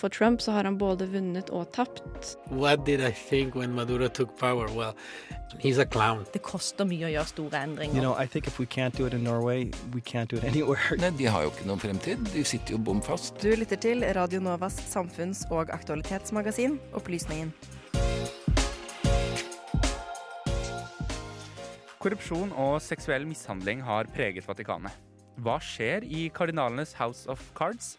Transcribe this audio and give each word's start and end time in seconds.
for 0.00 0.08
Trump 0.08 0.40
så 0.40 0.52
har 0.56 0.64
han 0.64 0.78
både 0.80 1.06
vunnet 1.12 1.50
og 1.52 1.68
tapt. 1.76 2.00
What 2.48 2.86
did 2.86 3.00
I 3.04 3.10
think 3.12 3.54
when 3.54 3.74
Maduro 3.74 4.08
took 4.08 4.32
power? 4.38 4.66
Well, 4.72 4.94
he's 5.58 5.78
a 5.78 5.84
clown. 5.84 6.24
Det 6.32 6.40
koster 6.42 6.86
mye 6.88 7.04
å 7.04 7.10
gjøre 7.12 7.28
store 7.28 7.60
endringer. 7.60 7.94
You 7.98 8.00
know, 8.04 8.14
I 8.16 8.26
think 8.26 8.46
if 8.48 8.58
we 8.58 8.64
can't 8.66 8.96
do 8.96 9.04
it 9.06 9.12
in 9.14 9.22
Norway, 9.24 9.70
we 9.92 10.00
can't 10.00 10.30
do 10.32 10.36
it 10.40 10.44
anywhere. 10.52 10.96
Nei, 11.02 11.10
De 11.20 11.28
har 11.28 11.44
jo 11.44 11.50
ikke 11.52 11.66
noen 11.68 11.82
fremtid. 11.82 12.22
De 12.32 12.44
sitter 12.48 12.78
jo 12.78 12.80
bom 12.90 13.02
fast. 13.04 13.36
Du 13.44 13.50
lytter 13.52 13.76
til 13.76 14.04
Radio 14.16 14.40
Novas 14.40 14.80
samfunns- 14.88 15.44
og 15.50 15.68
aktualitetsmagasin 15.76 16.78
Opplysningen. 16.96 17.52
Korrupsjon 22.00 22.54
og 22.56 22.78
seksuell 22.80 23.26
mishandling 23.28 23.82
har 23.84 24.08
preget 24.16 24.46
Vatikanet. 24.48 24.94
Hva 25.40 25.58
skjer 25.60 26.04
i 26.08 26.30
kardinalenes 26.32 26.94
House 26.96 27.28
of 27.28 27.42
Cards? 27.56 27.98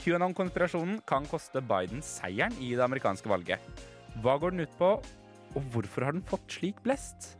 QAnon-konspirasjonen 0.00 1.02
kan 1.06 1.26
koste 1.30 1.60
Biden 1.64 2.02
seieren 2.04 2.56
i 2.60 2.72
det 2.72 2.84
amerikanske 2.84 3.28
valget. 3.30 3.60
Hva 4.24 4.38
går 4.40 4.54
den 4.54 4.64
ut 4.66 4.74
på, 4.78 4.90
og 5.52 5.70
hvorfor 5.74 6.06
har 6.06 6.16
den 6.16 6.24
fått 6.26 6.48
slik 6.50 6.80
blest? 6.84 7.36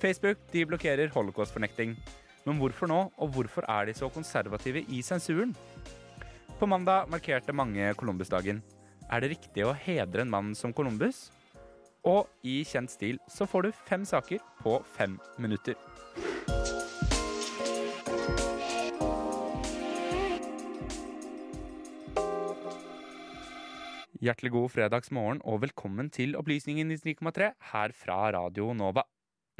Facebook 0.00 0.40
de 0.52 0.64
blokkerer 0.68 1.12
holocaust-fornekting. 1.12 1.96
Men 2.46 2.60
hvorfor 2.60 2.88
nå, 2.88 3.00
og 3.20 3.34
hvorfor 3.34 3.66
er 3.68 3.90
de 3.90 3.94
så 3.96 4.08
konservative 4.12 4.84
i 4.88 5.02
sensuren? 5.04 5.52
På 6.60 6.68
mandag 6.68 7.10
markerte 7.12 7.52
mange 7.56 7.92
Columbus-dagen. 7.98 8.62
Er 9.10 9.20
det 9.20 9.34
riktig 9.34 9.66
å 9.66 9.76
hedre 9.76 10.24
en 10.24 10.32
mann 10.32 10.54
som 10.56 10.72
Columbus? 10.76 11.28
Og 12.06 12.28
i 12.46 12.62
kjent 12.64 12.92
stil 12.92 13.20
så 13.28 13.44
får 13.48 13.66
du 13.66 13.78
fem 13.88 14.06
saker 14.08 14.40
på 14.62 14.78
fem 14.96 15.18
minutter. 15.38 15.76
Hjertelig 24.20 24.50
god 24.52 24.68
fredagsmorgen 24.74 25.38
og 25.48 25.62
velkommen 25.62 26.10
til 26.12 26.34
Opplysningen 26.36 26.90
99,3 26.92 27.46
her 27.70 27.92
fra 27.96 28.18
Radio 28.34 28.66
Nova. 28.76 29.06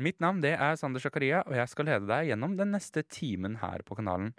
Mitt 0.04 0.18
navn 0.20 0.42
det 0.44 0.50
er 0.52 0.76
Sander 0.76 1.00
Zakaria, 1.00 1.38
og 1.48 1.54
jeg 1.56 1.70
skal 1.72 1.88
lede 1.88 2.04
deg 2.10 2.28
gjennom 2.28 2.58
den 2.58 2.74
neste 2.76 3.00
timen 3.08 3.56
her 3.62 3.80
på 3.88 3.96
kanalen. 3.96 4.34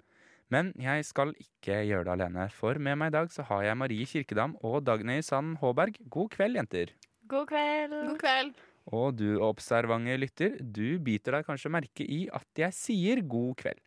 Men 0.46 0.70
jeg 0.78 1.08
skal 1.08 1.34
ikke 1.42 1.80
gjøre 1.88 2.06
det 2.06 2.14
alene, 2.14 2.46
for 2.54 2.78
med 2.78 3.00
meg 3.02 3.10
i 3.10 3.16
dag 3.16 3.34
så 3.34 3.42
har 3.50 3.66
jeg 3.66 3.80
Marie 3.82 4.06
Kirkedam 4.06 4.54
og 4.62 4.84
Dagny 4.86 5.18
Sand 5.26 5.56
Håberg. 5.58 5.98
God 6.06 6.30
kveld, 6.36 6.60
jenter. 6.60 6.94
God 7.26 7.50
kveld. 7.50 7.98
God 8.12 8.22
kveld. 8.22 8.54
Og 8.94 9.18
du 9.18 9.28
observante 9.42 10.20
lytter, 10.22 10.54
du 10.62 11.00
biter 11.02 11.40
deg 11.40 11.50
kanskje 11.50 11.74
merke 11.80 12.06
i 12.06 12.28
at 12.30 12.62
jeg 12.62 12.78
sier 12.78 13.26
god 13.26 13.58
kveld. 13.58 13.82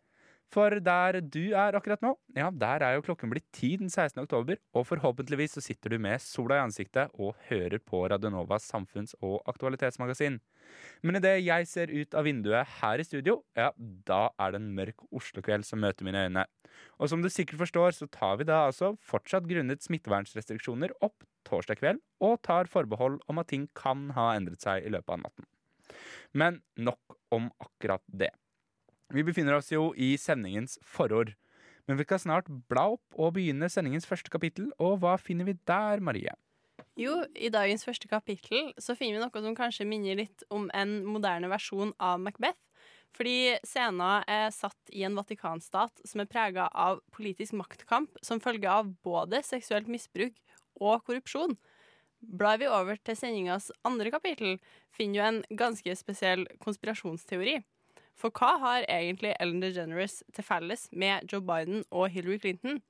For 0.54 0.78
der 0.78 1.18
du 1.20 1.50
er 1.58 1.74
akkurat 1.74 2.02
nå, 2.04 2.12
ja, 2.36 2.48
der 2.54 2.84
er 2.86 2.96
jo 2.96 3.04
klokken 3.08 3.32
blitt 3.32 3.46
ti 3.54 3.72
den 3.80 3.90
16. 3.90 4.20
oktober, 4.22 4.60
og 4.78 4.86
forhåpentligvis 4.86 5.56
så 5.58 5.62
sitter 5.64 5.92
du 5.92 5.98
med 6.02 6.22
sola 6.22 6.60
i 6.60 6.64
ansiktet 6.64 7.10
og 7.18 7.34
hører 7.48 7.82
på 7.82 8.04
Radionovas 8.12 8.68
samfunns- 8.70 9.16
og 9.20 9.40
aktualitetsmagasin. 9.50 10.38
Men 11.02 11.18
idet 11.18 11.40
jeg 11.42 11.66
ser 11.70 11.90
ut 11.90 12.14
av 12.14 12.28
vinduet 12.28 12.78
her 12.78 13.02
i 13.02 13.06
studio, 13.06 13.40
ja, 13.58 13.72
da 13.76 14.28
er 14.38 14.54
det 14.54 14.62
en 14.62 14.70
mørk 14.78 15.02
Oslo-kveld 15.10 15.66
som 15.66 15.82
møter 15.82 16.06
mine 16.06 16.26
øyne. 16.28 16.46
Og 17.00 17.10
som 17.10 17.22
du 17.22 17.30
sikkert 17.32 17.64
forstår, 17.64 17.98
så 17.98 18.08
tar 18.12 18.38
vi 18.38 18.46
da 18.48 18.62
altså 18.68 18.94
fortsatt 19.02 19.48
grunnet 19.50 19.84
smittevernsrestriksjoner 19.84 20.94
opp 21.02 21.26
torsdag 21.46 21.82
kveld, 21.82 22.02
og 22.22 22.40
tar 22.46 22.70
forbehold 22.70 23.20
om 23.30 23.42
at 23.42 23.50
ting 23.50 23.68
kan 23.78 24.10
ha 24.16 24.32
endret 24.38 24.62
seg 24.62 24.86
i 24.86 24.94
løpet 24.94 25.14
av 25.14 25.22
natten. 25.26 25.46
Men 26.34 26.60
nok 26.78 27.18
om 27.34 27.50
akkurat 27.62 28.02
det. 28.06 28.32
Vi 29.14 29.22
befinner 29.26 29.58
oss 29.58 29.70
jo 29.70 29.92
i 29.94 30.14
sendingens 30.18 30.80
forord. 30.82 31.34
Men 31.86 32.00
vi 32.00 32.06
skal 32.06 32.18
snart 32.18 32.48
bla 32.70 32.88
opp 32.96 33.14
og 33.14 33.36
begynne 33.36 33.68
sendingens 33.70 34.08
første 34.08 34.32
kapittel, 34.32 34.72
og 34.82 34.98
hva 35.02 35.14
finner 35.22 35.46
vi 35.46 35.54
der, 35.68 36.02
Marie? 36.02 36.34
Jo, 36.98 37.20
i 37.36 37.50
dagens 37.52 37.84
første 37.86 38.08
kapittel 38.10 38.72
så 38.80 38.96
finner 38.98 39.20
vi 39.20 39.22
noe 39.22 39.44
som 39.44 39.56
kanskje 39.56 39.86
minner 39.86 40.18
litt 40.18 40.42
om 40.50 40.66
en 40.74 40.98
moderne 41.06 41.50
versjon 41.52 41.92
av 42.02 42.18
Macbeth. 42.24 42.58
Fordi 43.16 43.56
scenen 43.64 44.24
er 44.28 44.50
satt 44.52 44.90
i 44.92 45.04
en 45.06 45.16
vatikanstat 45.16 46.02
som 46.04 46.20
er 46.20 46.28
prega 46.28 46.66
av 46.72 46.98
politisk 47.14 47.54
maktkamp 47.56 48.18
som 48.24 48.42
følge 48.44 48.68
av 48.68 48.90
både 49.06 49.40
seksuelt 49.46 49.88
misbruk 49.88 50.36
og 50.82 51.06
korrupsjon. 51.06 51.56
Blar 52.20 52.58
vi 52.60 52.68
over 52.68 52.98
til 53.04 53.16
sendingas 53.16 53.70
andre 53.86 54.10
kapittel, 54.12 54.58
finner 54.92 55.16
vi 55.20 55.24
en 55.28 55.40
ganske 55.62 55.96
spesiell 55.96 56.44
konspirasjonsteori. 56.64 57.60
For 58.16 58.32
hva 58.32 58.56
har 58.62 58.86
egentlig 58.88 59.34
Ellen 59.40 59.60
DeGeneres 59.60 60.22
til 60.34 60.44
felles 60.44 60.86
med 60.92 61.28
Joe 61.30 61.44
Biden 61.44 61.84
og 61.90 62.08
Hillary 62.14 62.38
Clinton? 62.40 62.80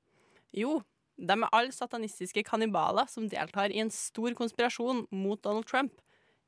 Jo, 0.54 0.80
de 1.18 1.34
er 1.34 1.48
alle 1.50 1.74
satanistiske 1.74 2.44
kannibaler 2.46 3.08
som 3.10 3.26
deltar 3.28 3.72
i 3.72 3.80
en 3.82 3.90
stor 3.90 4.36
konspirasjon 4.38 5.06
mot 5.10 5.42
Donald 5.42 5.66
Trump. 5.66 5.96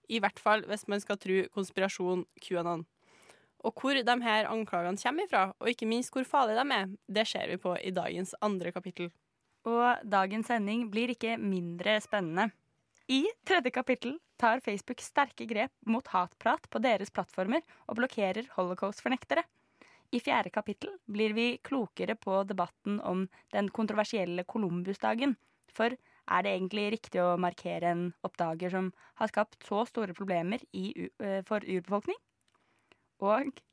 I 0.08 0.20
hvert 0.22 0.38
fall 0.40 0.62
hvis 0.68 0.86
man 0.88 1.02
skal 1.02 1.18
tro 1.20 1.42
konspirasjon 1.52 2.24
QAnon. 2.44 2.86
Og 3.66 3.74
hvor 3.74 3.98
de 3.98 4.16
her 4.22 4.46
anklagene 4.46 5.00
kommer 5.02 5.26
ifra, 5.26 5.52
og 5.58 5.68
ikke 5.68 5.88
minst 5.88 6.14
hvor 6.14 6.24
farlige 6.24 6.62
de 6.62 6.76
er, 6.76 6.92
det 7.08 7.26
ser 7.26 7.50
vi 7.50 7.56
på 7.58 7.74
i 7.82 7.90
dagens 7.90 8.34
andre 8.40 8.72
kapittel. 8.72 9.10
Og 9.66 9.98
dagens 10.06 10.46
sending 10.46 10.86
blir 10.92 11.10
ikke 11.10 11.36
mindre 11.36 11.98
spennende. 12.00 12.52
I 13.08 13.24
tredje 13.44 13.70
kapittel 13.70 14.18
tar 14.36 14.60
Facebook 14.60 15.00
sterke 15.00 15.46
grep 15.48 15.72
mot 15.88 16.06
hatprat 16.12 16.66
på 16.68 16.80
deres 16.84 17.08
plattformer 17.08 17.62
og 17.88 17.96
blokkerer 17.96 18.50
holocaust-fornektere. 18.52 19.46
I 20.12 20.20
fjerde 20.20 20.52
kapittel 20.52 20.92
blir 21.08 21.32
vi 21.32 21.46
klokere 21.64 22.18
på 22.20 22.42
debatten 22.44 22.98
om 23.00 23.22
den 23.56 23.70
kontroversielle 23.72 24.44
Columbus-dagen. 24.44 25.38
For 25.72 25.96
er 25.96 26.44
det 26.44 26.52
egentlig 26.52 26.84
riktig 26.98 27.22
å 27.24 27.38
markere 27.40 27.94
en 27.94 28.04
oppdager 28.28 28.76
som 28.76 28.92
har 29.22 29.32
skapt 29.32 29.56
så 29.64 29.86
store 29.88 30.12
problemer 30.12 30.60
i, 30.76 31.08
for 31.48 31.64
urbefolkning? 31.64 32.20
Og 33.24 33.64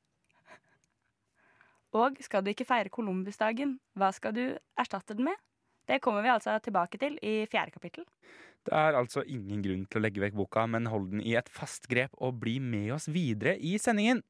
Og 1.96 2.18
skal 2.24 2.44
du 2.44 2.50
ikke 2.52 2.68
feire 2.68 2.92
Columbus-dagen, 2.92 3.78
hva 3.96 4.10
skal 4.12 4.34
du 4.36 4.44
erstatte 4.80 5.16
den 5.16 5.28
med? 5.28 5.36
Det 5.88 6.02
kommer 6.04 6.24
vi 6.26 6.32
altså 6.34 6.56
tilbake 6.60 7.00
til 7.00 7.16
i 7.24 7.46
fjerde 7.48 7.72
kapittel. 7.72 8.04
Det 8.66 8.74
er 8.74 8.98
altså 8.98 9.22
ingen 9.30 9.62
grunn 9.62 9.84
til 9.86 10.02
å 10.02 10.06
legge 10.06 10.24
vekk 10.24 10.38
boka, 10.40 10.66
men 10.66 10.90
hold 10.90 11.12
den 11.12 11.22
i 11.22 11.36
et 11.38 11.50
fast 11.54 11.86
grep 11.92 12.16
og 12.18 12.40
bli 12.42 12.58
med 12.60 12.96
oss 12.98 13.06
videre 13.14 13.54
i 13.62 13.76
sendingen. 13.82 14.24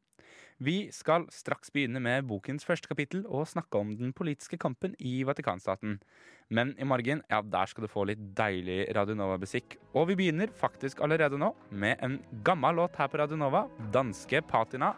Vi 0.63 0.87
skal 0.95 1.25
straks 1.35 1.71
begynne 1.75 1.99
med 1.99 2.27
bokens 2.29 2.63
første 2.63 2.87
kapittel 2.87 3.25
og 3.27 3.47
snakke 3.51 3.79
om 3.79 3.89
den 3.99 4.13
politiske 4.15 4.55
kampen 4.59 4.93
i 5.03 5.17
Vatikanstaten. 5.27 5.97
Men 6.47 6.71
i 6.79 6.87
margen, 6.87 7.23
ja, 7.31 7.41
der 7.41 7.67
skal 7.67 7.83
du 7.83 7.91
få 7.91 8.05
litt 8.07 8.21
deilig 8.37 8.85
Radionova-musikk. 8.95 9.75
Og 9.95 10.07
vi 10.11 10.19
begynner 10.21 10.53
faktisk 10.55 11.01
allerede 11.03 11.39
nå 11.41 11.51
med 11.71 11.99
en 12.05 12.21
gammel 12.47 12.79
låt 12.79 12.95
her 12.95 13.11
på 13.11 13.19
Radionova. 13.19 13.65
Danske 13.91 14.39
Patina 14.47 14.93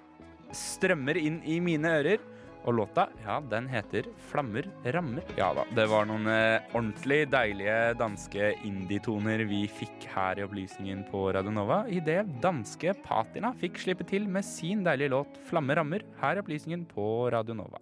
strømmer 0.54 1.18
inn 1.18 1.42
i 1.42 1.58
mine 1.64 1.96
ører. 2.04 2.22
Og 2.68 2.74
låta, 2.74 3.08
ja, 3.24 3.40
den 3.40 3.68
heter 3.72 4.04
'Flammer 4.28 4.66
rammer'. 4.84 5.24
Ja 5.38 5.54
da, 5.56 5.64
det 5.76 5.86
var 5.88 6.06
noen 6.06 6.28
eh, 6.28 6.60
ordentlig 6.76 7.22
deilige 7.32 7.94
danske 7.96 8.50
indietoner 8.68 9.46
vi 9.48 9.62
fikk 9.72 10.10
her 10.12 10.40
i 10.40 10.44
opplysningen 10.44 11.06
på 11.08 11.30
Radionova 11.32 11.86
idet 11.88 12.28
danske 12.44 12.92
Patina 13.06 13.54
fikk 13.56 13.80
slippe 13.80 14.04
til 14.04 14.28
med 14.28 14.44
sin 14.44 14.84
deilige 14.84 15.16
låt 15.16 15.40
'Flamme 15.48 15.80
rammer' 15.80 16.04
her 16.20 16.36
i 16.36 16.44
opplysningen 16.44 16.84
på 16.92 17.32
Radionova. 17.32 17.80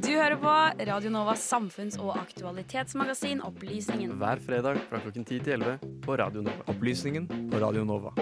Du 0.00 0.12
hører 0.16 0.36
på 0.40 0.54
Radio 0.88 1.10
Novas 1.10 1.44
samfunns- 1.44 2.00
og 2.00 2.16
aktualitetsmagasin 2.16 3.44
Opplysningen. 3.44 4.16
Hver 4.16 4.40
fredag 4.40 4.80
fra 4.88 5.02
klokken 5.04 5.24
10 5.24 5.44
til 5.44 5.52
11 5.60 6.00
på 6.00 6.16
Radio 6.16 6.40
Nova. 6.40 6.64
Opplysningen 6.72 7.28
på 7.28 7.60
Radio 7.60 7.84
Nova. 7.84 8.14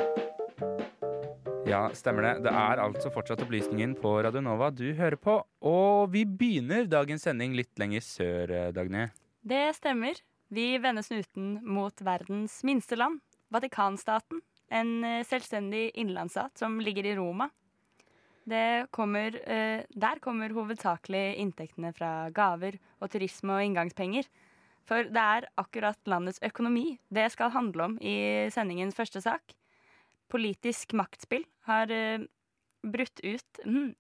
Ja, 1.63 1.87
stemmer 1.95 2.25
det. 2.27 2.33
Det 2.49 2.51
er 2.51 2.81
altså 2.83 3.11
fortsatt 3.15 3.43
opplysningen 3.45 3.95
på 4.03 4.17
Radionova 4.27 4.73
du 4.75 4.89
hører 4.99 5.19
på. 5.21 5.37
Og 5.63 6.11
vi 6.11 6.25
begynner 6.27 6.89
dagens 6.91 7.23
sending 7.29 7.55
litt 7.55 7.79
lenger 7.79 8.03
sør, 8.03 8.53
Dagny. 8.75 9.07
Det 9.47 9.69
stemmer. 9.79 10.19
Vi 10.53 10.75
vender 10.83 11.07
snuten 11.07 11.55
mot 11.65 12.03
verdens 12.05 12.59
minste 12.67 12.99
land, 12.99 13.23
Vatikanstaten. 13.55 14.43
En 14.73 15.05
eh, 15.05 15.23
selvstendig 15.29 15.91
innlandsstat 16.03 16.59
som 16.61 16.81
ligger 16.81 17.07
i 17.09 17.15
Roma. 17.17 17.49
Kommer, 18.91 19.39
eh, 19.47 19.87
der 19.89 20.19
kommer 20.21 20.51
hovedsakelig 20.51 21.39
inntektene 21.39 21.93
fra 21.95 22.29
gaver 22.35 22.81
og 22.99 23.13
turisme 23.13 23.55
og 23.55 23.65
inngangspenger. 23.69 24.27
For 24.89 25.07
det 25.07 25.25
er 25.39 25.49
akkurat 25.63 26.11
landets 26.11 26.43
økonomi 26.43 26.99
det 27.15 27.31
skal 27.33 27.55
handle 27.55 27.93
om 27.93 27.99
i 28.03 28.51
sendingens 28.51 28.99
første 28.99 29.23
sak. 29.23 29.55
Politisk 30.33 30.95
maktspill 30.97 31.45
har 31.69 31.93
uh, 31.93 32.25
brutt 32.83 33.21
ut 33.21 33.63
mm, 33.67 33.93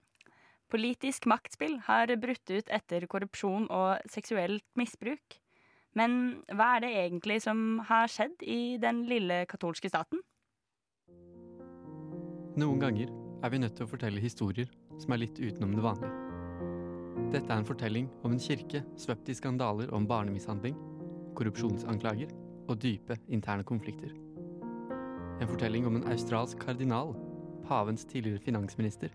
Politisk 0.72 1.26
maktspill 1.28 1.76
har 1.84 2.08
brutt 2.16 2.48
ut 2.48 2.70
etter 2.72 3.04
korrupsjon 3.04 3.66
og 3.68 4.06
seksuelt 4.08 4.64
misbruk. 4.80 5.36
Men 5.92 6.40
hva 6.48 6.78
er 6.78 6.84
det 6.86 6.92
egentlig 6.96 7.42
som 7.44 7.82
har 7.90 8.08
skjedd 8.08 8.40
i 8.40 8.78
den 8.80 9.02
lille 9.04 9.42
katolske 9.50 9.90
staten? 9.92 10.22
Noen 12.56 12.80
ganger 12.80 13.12
er 13.44 13.52
vi 13.52 13.60
nødt 13.60 13.76
til 13.76 13.84
å 13.84 13.92
fortelle 13.92 14.24
historier 14.24 14.72
som 14.96 15.12
er 15.12 15.26
litt 15.26 15.36
utenom 15.36 15.76
det 15.76 15.84
vanlige. 15.84 16.16
Dette 17.32 17.52
er 17.52 17.58
en 17.58 17.68
fortelling 17.68 18.08
om 18.24 18.32
en 18.32 18.40
kirke 18.40 18.80
svøpt 18.96 19.28
i 19.28 19.36
skandaler 19.36 19.92
om 19.92 20.08
barnemishandling, 20.08 20.76
korrupsjonsanklager 21.36 22.32
og 22.68 22.78
dype 22.80 23.20
interne 23.28 23.64
konflikter. 23.68 24.12
En 25.42 25.48
fortelling 25.48 25.86
om 25.86 25.96
en 25.96 26.04
australsk 26.06 26.58
kardinal, 26.62 27.08
pavens 27.66 28.04
tidligere 28.04 28.38
finansminister, 28.38 29.10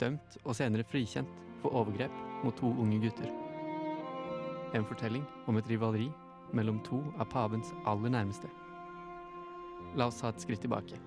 dømt 0.00 0.34
og 0.44 0.52
senere 0.58 0.84
frikjent 0.84 1.30
for 1.62 1.72
overgrep 1.80 2.12
mot 2.44 2.58
to 2.60 2.68
unge 2.82 2.98
gutter. 3.00 3.30
En 4.76 4.84
fortelling 4.84 5.24
om 5.48 5.56
et 5.56 5.70
rivaleri 5.72 6.10
mellom 6.52 6.82
to 6.84 7.00
av 7.16 7.30
pavens 7.32 7.72
aller 7.88 8.12
nærmeste. 8.12 8.52
La 9.96 10.10
oss 10.12 10.20
ta 10.20 10.28
et 10.28 10.44
skritt 10.44 10.60
tilbake. 10.60 11.00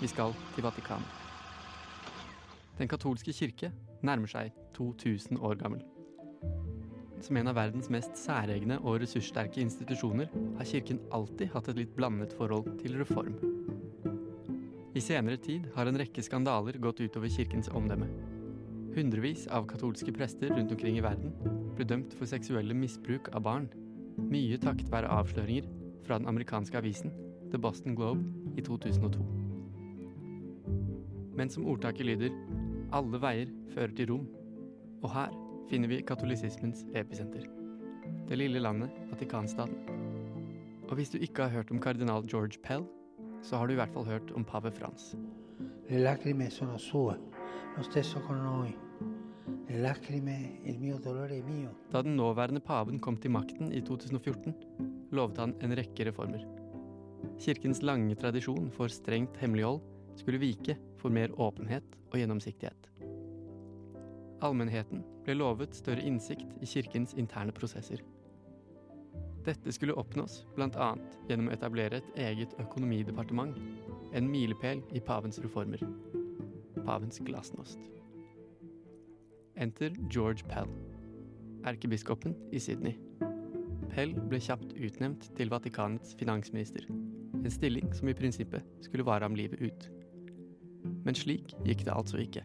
Vi 0.00 0.08
skal 0.08 0.32
til 0.54 0.64
Vatikanet. 0.64 1.20
Den 2.80 2.88
katolske 2.88 3.36
kirke 3.36 3.74
nærmer 4.00 4.32
seg 4.38 4.56
2000 4.72 5.36
år 5.44 5.60
gammel. 5.60 5.84
Som 7.24 7.38
en 7.40 7.48
av 7.48 7.56
verdens 7.56 7.88
mest 7.88 8.18
særegne 8.20 8.76
og 8.82 8.98
ressurssterke 9.00 9.62
institusjoner 9.62 10.28
har 10.58 10.68
kirken 10.68 10.98
alltid 11.14 11.48
hatt 11.54 11.70
et 11.72 11.78
litt 11.80 11.94
blandet 11.96 12.34
forhold 12.36 12.66
til 12.82 12.98
reform. 13.00 13.38
I 14.94 15.02
senere 15.02 15.40
tid 15.40 15.64
har 15.74 15.88
en 15.88 15.96
rekke 15.98 16.22
skandaler 16.22 16.76
gått 16.84 17.00
utover 17.00 17.32
kirkens 17.32 17.70
omdømme. 17.72 18.10
Hundrevis 18.94 19.46
av 19.48 19.64
katolske 19.70 20.12
prester 20.14 20.52
rundt 20.52 20.74
omkring 20.76 20.98
i 21.00 21.04
verden 21.06 21.32
ble 21.74 21.86
dømt 21.88 22.12
for 22.18 22.28
seksuelle 22.28 22.76
misbruk 22.76 23.32
av 23.32 23.46
barn, 23.48 23.70
mye 24.20 24.60
takket 24.60 24.92
være 24.92 25.10
avsløringer 25.10 25.66
fra 26.04 26.20
den 26.20 26.28
amerikanske 26.28 26.76
avisen 26.78 27.14
The 27.50 27.58
Boston 27.58 27.96
Globe 27.96 28.20
i 28.54 28.62
2002. 28.68 29.24
Men 31.34 31.50
som 31.50 31.64
ordtaket 31.72 32.06
lyder 32.06 32.36
alle 32.94 33.18
veier 33.18 33.50
fører 33.72 33.96
til 33.96 34.12
Rom. 34.12 34.28
Og 35.02 35.10
her 35.16 35.32
finner 35.70 35.88
vi 35.88 36.02
katolisismens 36.02 36.84
episenter. 36.94 37.46
Det 38.28 38.36
lille 38.38 38.60
landet 38.60 38.92
Vatikanstaten. 39.10 39.76
Og 40.88 40.94
hvis 40.98 41.10
du 41.10 41.18
ikke 41.18 41.46
har 41.46 41.52
hørt 41.54 41.70
om 41.72 41.80
kardinal 41.80 42.26
George 42.28 42.60
Pell, 42.64 42.84
så 43.42 43.56
har 43.56 43.66
du 43.66 43.74
i 43.74 43.78
hvert 43.80 43.92
fall 43.92 44.06
hørt 44.08 44.32
om 44.36 44.44
pave 44.44 44.72
Frans. 44.72 45.14
Le 45.90 46.00
lacrime 46.00 46.48
sono 46.50 46.78
sue, 46.78 47.16
lo 47.76 47.82
stesso 47.82 48.20
con 48.24 48.40
noi. 48.40 48.72
Le 49.68 49.82
lacrime, 49.82 50.60
il 50.64 50.78
mio 50.80 50.98
dolore 50.98 51.42
mio. 51.42 51.74
Da 51.92 52.02
den 52.02 52.16
nåværende 52.16 52.60
paven 52.60 53.00
kom 53.00 53.16
til 53.16 53.30
makten 53.30 53.72
i 53.72 53.80
2014, 53.80 54.54
lovet 55.12 55.38
han 55.38 55.54
en 55.60 55.76
rekke 55.76 56.08
reformer. 56.08 56.44
Kirkens 57.40 57.82
lange 57.82 58.14
tradisjon 58.14 58.70
for 58.70 58.88
strengt 58.88 59.36
hemmelighold 59.40 59.80
skulle 60.16 60.40
vike 60.40 60.78
for 61.00 61.12
mer 61.12 61.32
åpenhet 61.40 61.84
og 62.12 62.20
gjennomsiktighet. 62.20 62.93
Allmennheten 64.42 65.04
ble 65.24 65.36
lovet 65.38 65.76
større 65.76 66.02
innsikt 66.02 66.50
i 66.62 66.66
kirkens 66.68 67.14
interne 67.20 67.52
prosesser. 67.54 68.02
Dette 69.44 69.72
skulle 69.76 69.96
oppnås 70.00 70.40
bl.a. 70.56 70.94
gjennom 71.28 71.50
å 71.50 71.54
etablere 71.54 72.00
et 72.00 72.20
eget 72.30 72.54
økonomidepartement, 72.62 73.58
en 74.16 74.30
milepæl 74.30 74.80
i 74.96 75.02
pavens 75.04 75.40
reformer. 75.44 75.82
Pavens 76.84 77.20
glasnost. 77.24 77.80
Enter 79.60 79.92
George 80.10 80.48
Pell, 80.48 80.70
erkebiskopen 81.68 82.34
i 82.52 82.60
Sydney. 82.60 82.96
Pell 83.92 84.16
ble 84.16 84.40
kjapt 84.42 84.72
utnevnt 84.74 85.28
til 85.36 85.52
Vatikanets 85.52 86.16
finansminister, 86.18 86.88
en 86.88 87.52
stilling 87.52 87.92
som 87.94 88.08
i 88.08 88.16
prinsippet 88.16 88.64
skulle 88.82 89.06
vare 89.06 89.28
ham 89.28 89.36
livet 89.38 89.60
ut. 89.60 89.88
Men 91.04 91.16
slik 91.16 91.52
gikk 91.68 91.84
det 91.84 91.94
altså 91.94 92.18
ikke. 92.24 92.42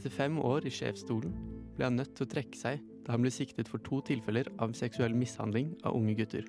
Etter 0.00 0.14
fem 0.14 0.38
år 0.40 0.64
i 0.64 0.70
sjefsstolen 0.72 1.34
ble 1.76 1.84
han 1.84 1.98
nødt 2.00 2.14
til 2.16 2.24
å 2.24 2.30
trekke 2.32 2.56
seg 2.56 2.78
da 3.04 3.12
han 3.12 3.20
ble 3.20 3.28
siktet 3.34 3.68
for 3.68 3.84
to 3.84 3.98
tilfeller 4.08 4.48
av 4.64 4.72
seksuell 4.72 5.12
mishandling 5.12 5.74
av 5.84 5.92
unge 5.98 6.14
gutter. 6.16 6.46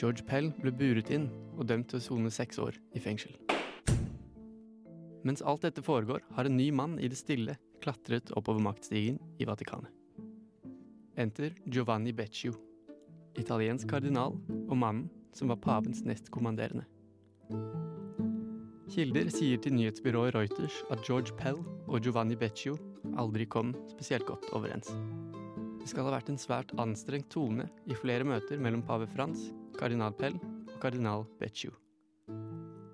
George 0.00 0.24
Pell 0.24 0.48
ble 0.56 0.72
buret 0.72 1.12
inn 1.12 1.26
og 1.58 1.66
dømt 1.68 1.90
til 1.92 2.00
å 2.00 2.06
sone 2.06 2.32
seks 2.32 2.56
år 2.64 2.78
i 2.96 3.02
fengsel. 3.04 3.36
Mens 5.20 5.44
alt 5.44 5.68
dette 5.68 5.84
foregår, 5.84 6.24
har 6.32 6.48
en 6.48 6.56
ny 6.56 6.70
mann 6.72 6.96
i 6.96 7.12
det 7.12 7.20
stille 7.20 7.58
klatret 7.84 8.32
oppover 8.32 8.64
maktstigen 8.64 9.20
i 9.36 9.44
Vatikanet. 9.44 9.92
Enter 11.20 11.52
Giovanni 11.68 12.16
Beccio, 12.16 12.56
italiensk 13.36 13.92
kardinal 13.92 14.40
og 14.62 14.76
mannen 14.80 15.10
som 15.36 15.52
var 15.52 15.60
pavens 15.60 16.06
nestkommanderende. 16.08 16.88
Kilder 18.90 19.28
sier 19.30 19.60
til 19.62 19.76
nyhetsbyrået 19.76 20.34
Reuters 20.34 20.80
at 20.90 21.04
George 21.06 21.30
Pell 21.38 21.60
og 21.86 22.00
Giovanni 22.02 22.34
Beccio 22.34 22.72
aldri 23.22 23.44
kom 23.46 23.70
spesielt 23.92 24.26
godt 24.26 24.48
overens. 24.50 24.90
Det 25.78 25.86
skal 25.86 26.08
ha 26.08 26.16
vært 26.16 26.32
en 26.32 26.40
svært 26.40 26.74
anstrengt 26.82 27.30
tone 27.30 27.68
i 27.86 27.94
flere 27.94 28.26
møter 28.26 28.58
mellom 28.58 28.82
pave 28.82 29.06
Frans, 29.12 29.44
kardinal 29.78 30.16
Pell 30.18 30.34
og 30.40 30.74
kardinal 30.82 31.22
Beccio. 31.38 31.70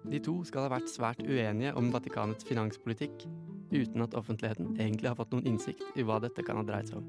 De 0.04 0.20
to 0.20 0.36
skal 0.44 0.66
ha 0.66 0.74
vært 0.74 0.92
svært 0.92 1.24
uenige 1.24 1.72
om 1.80 1.88
Vatikanets 1.94 2.44
finanspolitikk, 2.44 3.24
uten 3.72 4.04
at 4.04 4.20
offentligheten 4.20 4.76
egentlig 4.76 5.08
har 5.08 5.16
fått 5.16 5.32
noen 5.32 5.48
innsikt 5.48 5.96
i 5.96 6.04
hva 6.04 6.20
dette 6.20 6.44
kan 6.44 6.60
ha 6.60 6.66
dreid 6.68 6.92
seg 6.92 7.00
om. 7.00 7.08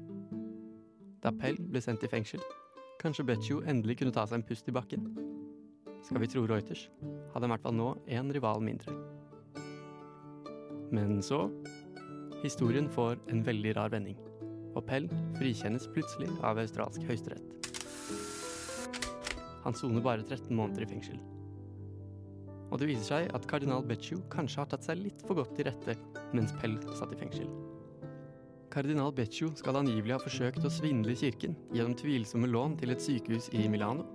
Da 1.20 1.34
Pell 1.36 1.60
ble 1.60 1.84
sendt 1.84 2.08
i 2.08 2.10
fengsel, 2.16 2.40
kanskje 3.04 3.28
Beccio 3.28 3.60
endelig 3.68 4.00
kunne 4.00 4.16
ta 4.16 4.24
seg 4.24 4.40
en 4.40 4.48
pust 4.48 4.72
i 4.72 4.78
bakken. 4.80 5.10
Skal 6.08 6.24
vi 6.24 6.32
tro 6.32 6.48
Reuters, 6.48 6.88
hadde 7.38 7.46
han 7.46 7.52
i 7.52 7.54
hvert 7.54 7.66
fall 7.68 7.78
nå 7.78 7.90
én 8.10 8.32
rival 8.34 8.64
mindre. 8.66 8.94
Men 10.90 11.20
så 11.22 11.46
Historien 12.38 12.86
får 12.90 13.16
en 13.32 13.40
veldig 13.42 13.72
rar 13.74 13.90
vending, 13.90 14.18
og 14.78 14.84
Pell 14.86 15.08
frikjennes 15.34 15.88
plutselig 15.90 16.28
av 16.46 16.60
australsk 16.62 17.02
høyesterett. 17.08 17.70
Han 19.64 19.74
soner 19.74 20.04
bare 20.04 20.22
13 20.22 20.54
måneder 20.54 20.86
i 20.86 20.88
fengsel. 20.92 21.18
Og 22.70 22.78
det 22.78 22.90
viser 22.92 23.08
seg 23.08 23.34
at 23.34 23.48
kardinal 23.50 23.82
Becciu 23.88 24.20
kanskje 24.30 24.62
har 24.62 24.70
tatt 24.70 24.86
seg 24.86 25.02
litt 25.02 25.24
for 25.26 25.40
godt 25.40 25.56
til 25.58 25.66
rette 25.66 25.96
mens 26.30 26.54
Pell 26.60 26.78
satt 26.94 27.14
i 27.16 27.18
fengsel. 27.18 27.50
Kardinal 28.70 29.10
Becciu 29.16 29.50
skal 29.58 29.80
angivelig 29.80 30.14
ha 30.14 30.22
forsøkt 30.22 30.62
å 30.62 30.72
svindle 30.72 31.18
kirken 31.18 31.58
gjennom 31.74 31.98
tvilsomme 31.98 32.50
lån 32.54 32.78
til 32.78 32.94
et 32.94 33.02
sykehus 33.02 33.50
i 33.56 33.66
Milano. 33.72 34.06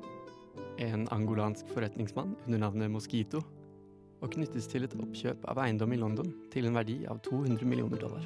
En 0.82 1.08
angolansk 1.14 1.68
forretningsmann 1.70 2.36
under 2.48 2.60
navnet 2.64 2.92
Mosquito 2.92 3.44
og 4.24 4.32
knyttes 4.34 4.66
til 4.72 4.88
et 4.88 4.96
oppkjøp 4.98 5.44
av 5.52 5.60
eiendom 5.62 5.94
i 5.94 6.00
London 6.00 6.32
til 6.54 6.66
en 6.66 6.78
verdi 6.78 7.04
av 7.12 7.20
200 7.28 7.68
millioner 7.68 8.00
dollar. 8.02 8.26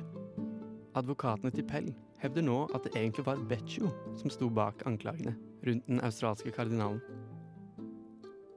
Advokatene 0.98 1.51
til 1.53 1.65
Pell 1.67 1.89
hevder 2.22 2.45
nå 2.45 2.62
at 2.74 2.86
det 2.86 2.93
egentlig 2.95 3.25
var 3.27 3.41
Beccio 3.50 3.91
som 4.17 4.31
sto 4.33 4.50
bak 4.50 4.86
anklagene 4.89 5.36
rundt 5.67 5.89
den 5.89 6.01
australske 6.05 6.53
kardinalen. 6.55 7.01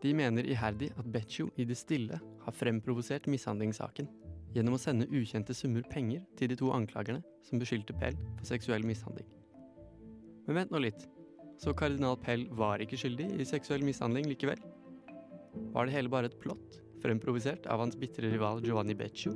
De 0.01 0.15
mener 0.17 0.47
iherdig 0.49 0.93
at 0.97 1.09
Beccio 1.13 1.51
i 1.61 1.67
det 1.69 1.77
stille 1.77 2.21
har 2.45 2.57
fremprovosert 2.57 3.29
mishandlingssaken 3.29 4.09
gjennom 4.55 4.77
å 4.77 4.81
sende 4.81 5.09
ukjente 5.11 5.55
summer 5.55 5.85
penger 5.91 6.23
til 6.39 6.51
de 6.51 6.57
to 6.61 6.71
anklagerne 6.75 7.25
som 7.47 7.61
beskyldte 7.61 7.97
Pell 8.01 8.17
for 8.39 8.49
seksuell 8.49 8.87
mishandling. 8.87 9.29
Men 10.47 10.63
vent 10.63 10.73
nå 10.73 10.81
litt. 10.83 11.05
Så 11.61 11.75
kardinal 11.77 12.17
Pell 12.17 12.47
var 12.57 12.81
ikke 12.81 12.97
skyldig 12.97 13.27
i 13.37 13.45
seksuell 13.45 13.83
mishandling 13.85 14.31
likevel? 14.31 14.61
Var 15.75 15.87
det 15.87 15.93
hele 15.93 16.13
bare 16.13 16.31
et 16.31 16.39
plott 16.41 16.81
fremprovisert 17.03 17.67
av 17.71 17.83
hans 17.83 17.97
bitre 18.01 18.31
rival 18.33 18.63
Giovanni 18.65 18.95
Beccio. 18.97 19.35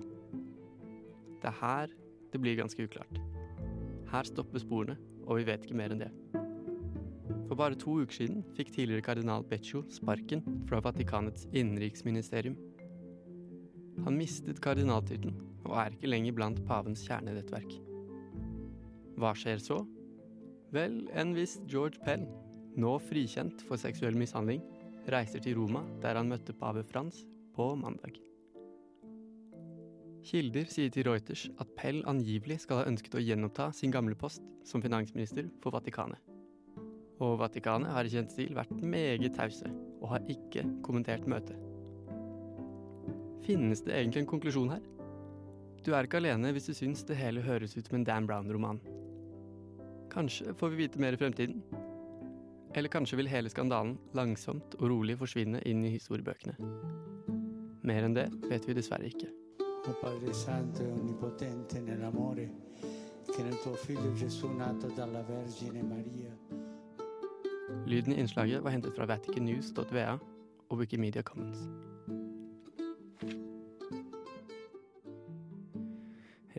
Det 1.41 1.51
er 1.51 1.59
her 1.61 1.93
det 2.33 2.41
blir 2.43 2.57
ganske 2.59 2.87
uklart. 2.87 3.21
Her 4.11 4.29
stopper 4.29 4.63
sporene, 4.63 4.97
og 5.25 5.39
vi 5.39 5.47
vet 5.49 5.65
ikke 5.65 5.79
mer 5.79 5.95
enn 5.95 6.03
det. 6.03 6.11
For 7.45 7.59
bare 7.61 7.79
to 7.79 7.99
uker 8.03 8.17
siden 8.17 8.41
fikk 8.57 8.73
tidligere 8.75 9.05
kardinal 9.05 9.45
Beccio 9.49 9.85
sparken 9.93 10.43
fra 10.69 10.81
Vatikanets 10.85 11.45
innenriksministerium. 11.53 12.57
Han 14.05 14.17
mistet 14.19 14.63
kardinaltittelen 14.65 15.37
og 15.65 15.77
er 15.81 15.95
ikke 15.95 16.11
lenger 16.11 16.37
blant 16.37 16.65
pavens 16.69 17.05
kjernenettverk. 17.07 17.77
Hva 19.21 19.31
skjer 19.39 19.63
så? 19.63 19.79
Vel, 20.75 21.05
en 21.15 21.31
viss 21.37 21.61
George 21.71 22.01
Pell, 22.03 22.25
nå 22.75 22.97
frikjent 23.07 23.61
for 23.69 23.79
seksuell 23.79 24.17
mishandling, 24.19 24.59
reiser 25.13 25.43
til 25.45 25.55
Roma, 25.61 25.85
der 26.03 26.19
han 26.19 26.27
møtte 26.27 26.57
pave 26.59 26.83
Frans 26.89 27.21
på 27.55 27.69
mandag. 27.79 28.17
Kilder 30.25 30.67
sier 30.73 30.91
til 30.91 31.07
Reuters 31.07 31.45
at 31.63 31.71
Pell 31.79 32.01
angivelig 32.11 32.63
skal 32.65 32.81
ha 32.81 32.89
ønsket 32.91 33.15
å 33.15 33.23
gjenoppta 33.23 33.69
sin 33.77 33.93
gamle 33.95 34.17
post 34.19 34.43
som 34.67 34.83
finansminister 34.83 35.47
for 35.63 35.77
Vatikanet. 35.77 36.19
Og 37.23 37.37
Vatikanet 37.39 37.95
har 37.95 38.09
i 38.09 38.11
kjent 38.17 38.35
stil 38.35 38.57
vært 38.57 38.75
meget 38.83 39.37
tause 39.37 39.71
og 40.01 40.09
har 40.17 40.27
ikke 40.33 40.65
kommentert 40.83 41.29
møtet. 41.31 41.61
Finnes 43.47 43.85
det 43.87 43.95
egentlig 43.95 44.25
en 44.25 44.33
konklusjon 44.33 44.75
her? 44.75 44.83
Du 45.87 45.93
er 45.95 46.09
ikke 46.09 46.19
alene 46.19 46.51
hvis 46.57 46.67
du 46.67 46.75
syns 46.75 47.07
det 47.07 47.21
hele 47.21 47.45
høres 47.47 47.77
ut 47.77 47.87
som 47.87 48.01
en 48.01 48.09
Dan 48.09 48.27
Brown-roman. 48.27 48.83
Kanskje 50.15 50.55
får 50.55 50.69
vi 50.69 50.77
vite 50.77 50.99
mer 51.03 51.13
i 51.13 51.17
fremtiden? 51.17 51.63
Eller 52.75 52.89
kanskje 52.89 53.17
vil 53.17 53.29
hele 53.31 53.51
skandalen 53.51 53.97
langsomt 54.15 54.77
og 54.79 54.89
rolig 54.91 55.19
forsvinne 55.19 55.63
inn 55.67 55.83
i 55.83 55.91
historiebøkene. 55.95 56.55
Mer 57.83 58.07
enn 58.07 58.15
det 58.15 58.29
vet 58.47 58.69
vi 58.69 58.77
dessverre 58.79 59.11
ikke. 59.11 59.31
O 59.61 59.95
Padre 60.01 60.35
Santo 60.35 60.83
e 60.87 60.93
Onnipotente 60.93 61.83
nell'amore, 61.83 62.47
che 63.35 63.43
nel 63.43 63.59
tuo 63.63 63.75
figlio 63.75 64.13
Gesù 64.15 64.49
nato 64.49 64.87
dalla 64.97 65.23
Vergine 65.23 65.83
Maria 65.83 66.33
Lyden 67.87 68.13
i 68.13 68.21
innslaget 68.21 68.65
var 68.65 68.71
hentet 68.71 68.95
fra 68.97 69.07
vaticannews.va 69.07 70.19
og 70.71 70.79
Wikimedia 70.79 71.23
Commons. 71.23 71.59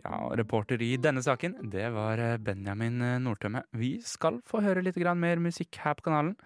Ja, 0.06 0.20
og 0.22 0.36
reporter 0.38 0.82
i 0.84 0.92
denne 1.02 1.22
saken, 1.24 1.56
det 1.72 1.88
var 1.94 2.20
eh, 2.22 2.36
Benjamin 2.38 3.00
eh, 3.02 3.16
Nordtømme. 3.22 3.64
Vi 3.74 3.96
skal 4.06 4.38
få 4.46 4.60
høre 4.62 4.84
litt 4.84 4.98
mer 5.18 5.42
musikk 5.42 5.80
her 5.82 5.98
på 5.98 6.06
kanalen. 6.06 6.36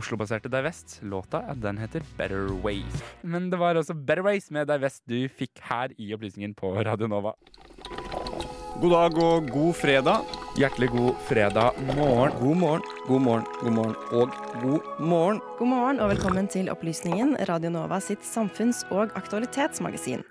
Oslo-baserte 0.00 0.48
Dei 0.48 0.62
West. 0.64 1.00
Låta 1.04 1.42
den 1.52 1.76
heter 1.76 2.00
Better 2.16 2.48
Ways. 2.64 3.02
Men 3.20 3.50
det 3.50 3.60
var 3.60 3.76
også 3.76 3.92
Better 3.92 4.24
Ways 4.24 4.50
med 4.50 4.68
Dei 4.68 4.78
West 4.80 5.02
du 5.04 5.28
fikk 5.28 5.60
her 5.68 5.92
i 6.00 6.14
opplysningen 6.16 6.54
på 6.56 6.72
Radio 6.80 7.10
Nova. 7.12 7.34
God 8.80 8.90
dag 8.96 9.20
og 9.20 9.52
god 9.52 9.74
fredag. 9.76 10.24
Hjertelig 10.56 10.88
god 10.96 11.14
fredag 11.28 11.76
morgen. 11.92 12.32
God 12.40 12.56
morgen, 12.56 12.82
god 13.06 13.20
morgen, 13.20 13.46
god 13.60 13.72
morgen 13.76 13.96
og 14.10 14.36
god 14.62 15.00
morgen. 15.04 15.40
God 15.58 15.68
morgen 15.68 16.00
og 16.00 16.14
velkommen 16.16 16.48
til 16.48 16.72
Opplysningen, 16.72 17.36
Radio 17.48 17.76
Nova 17.76 18.00
sitt 18.00 18.24
samfunns- 18.24 18.86
og 18.90 19.12
aktualitetsmagasin. 19.20 20.24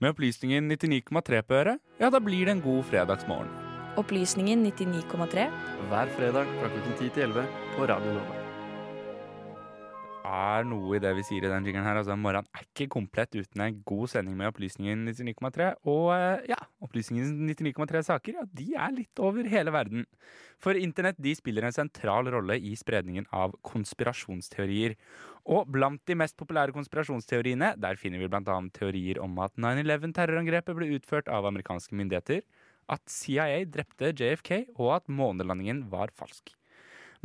Med 0.00 0.14
opplysningen 0.14 0.70
99,3 0.70 1.40
på 1.42 1.54
øret, 1.58 1.80
ja, 1.98 2.10
da 2.10 2.20
blir 2.22 2.46
det 2.46 2.52
en 2.54 2.62
god 2.62 2.84
fredagsmorgen. 2.86 3.50
Opplysningen 3.98 4.62
99,3. 4.66 5.48
Hver 5.90 6.12
fredag 6.14 6.46
fra 6.60 6.70
klokken 6.70 6.98
10 7.00 7.08
til 7.16 7.30
11 7.32 7.48
på 7.74 7.88
Radio 7.90 8.12
Nova. 8.20 8.37
Er 10.26 10.66
noe 10.68 10.96
i 10.96 11.00
det 11.02 11.10
vi 11.18 11.24
sier 11.26 11.44
i 11.44 11.50
den 11.50 11.66
jingeren 11.68 11.86
her. 11.86 12.00
Altså, 12.00 12.16
morgenen 12.18 12.48
er 12.56 12.66
ikke 12.66 12.88
komplett 12.94 13.36
uten 13.36 13.62
en 13.64 13.78
god 13.88 14.10
sending 14.12 14.36
med 14.38 14.50
Opplysningen 14.50 15.06
99,3. 15.08 15.70
Og 15.88 16.10
eh, 16.14 16.48
ja, 16.52 16.58
Opplysningen 16.84 17.48
99,3 17.50 18.02
saker, 18.08 18.38
ja, 18.40 18.44
de 18.60 18.68
er 18.74 18.94
litt 18.96 19.22
over 19.22 19.48
hele 19.50 19.74
verden. 19.74 20.04
For 20.62 20.78
internett 20.78 21.20
de 21.22 21.34
spiller 21.38 21.68
en 21.68 21.74
sentral 21.74 22.30
rolle 22.34 22.58
i 22.58 22.74
spredningen 22.78 23.28
av 23.34 23.54
konspirasjonsteorier. 23.66 24.98
Og 25.48 25.70
blant 25.72 26.02
de 26.10 26.18
mest 26.18 26.36
populære 26.40 26.74
konspirasjonsteoriene, 26.76 27.72
der 27.80 28.00
finner 28.00 28.20
vi 28.20 28.28
annet 28.28 28.74
teorier 28.76 29.22
om 29.24 29.38
at 29.44 29.54
9-11-terrorangrepet 29.56 30.76
ble 30.76 30.92
utført 30.98 31.30
av 31.32 31.48
amerikanske 31.48 31.96
myndigheter, 31.96 32.44
at 32.88 33.04
CIA 33.12 33.64
drepte 33.68 34.14
JFK, 34.16 34.72
og 34.80 34.94
at 35.00 35.10
månelandingen 35.12 35.86
var 35.92 36.12
falsk. 36.16 36.57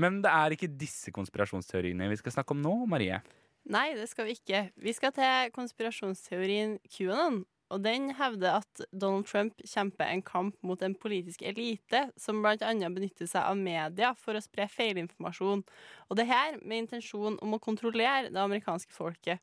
Men 0.02 0.22
det 0.24 0.32
er 0.34 0.56
ikke 0.56 0.72
disse 0.72 1.14
konspirasjonsteoriene 1.14 2.10
vi 2.12 2.20
skal 2.20 2.38
snakke 2.38 2.56
om 2.56 2.62
nå, 2.64 2.76
Marie. 2.90 3.22
Nei, 3.70 3.94
det 3.96 4.10
skal 4.12 4.28
vi 4.28 4.36
ikke. 4.36 4.68
Vi 4.84 4.94
skal 4.96 5.14
til 5.16 5.52
konspirasjonsteorien 5.56 6.80
QAnon. 6.92 7.44
Og 7.74 7.82
den 7.82 8.12
hevder 8.14 8.60
at 8.60 8.82
Donald 8.92 9.26
Trump 9.26 9.62
kjemper 9.66 10.06
en 10.06 10.22
kamp 10.22 10.58
mot 10.62 10.82
en 10.86 10.94
politisk 10.94 11.42
elite 11.48 12.04
som 12.20 12.44
bl.a. 12.44 12.58
benytter 12.60 13.26
seg 13.30 13.40
av 13.42 13.58
media 13.58 14.12
for 14.20 14.38
å 14.38 14.44
spre 14.44 14.68
feilinformasjon. 14.70 15.64
Og 16.10 16.20
det 16.20 16.28
her 16.30 16.60
med 16.62 16.84
intensjon 16.84 17.40
om 17.42 17.56
å 17.56 17.62
kontrollere 17.64 18.30
det 18.30 18.44
amerikanske 18.44 18.94
folket. 18.94 19.42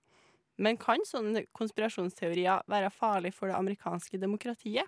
Men 0.60 0.78
kan 0.78 1.02
sånne 1.08 1.46
konspirasjonsteorier 1.56 2.68
være 2.70 2.92
farlig 2.94 3.32
for 3.34 3.50
det 3.50 3.58
amerikanske 3.58 4.20
demokratiet? 4.20 4.86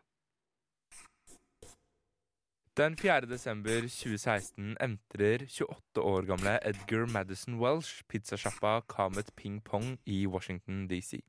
Den 2.74 2.94
4. 2.96 3.26
desember 3.28 3.82
2016 3.84 4.76
entrer 4.80 5.42
28 5.44 6.00
år 6.00 6.22
gamle 6.24 6.54
Edgar 6.64 7.04
Madison 7.04 7.58
Welsh 7.60 8.00
pizzasjappa 8.08 8.80
Comet 8.88 9.28
Ping 9.36 9.60
Pong 9.60 9.98
i 10.08 10.26
Washington 10.26 10.86
DC. 10.88 11.20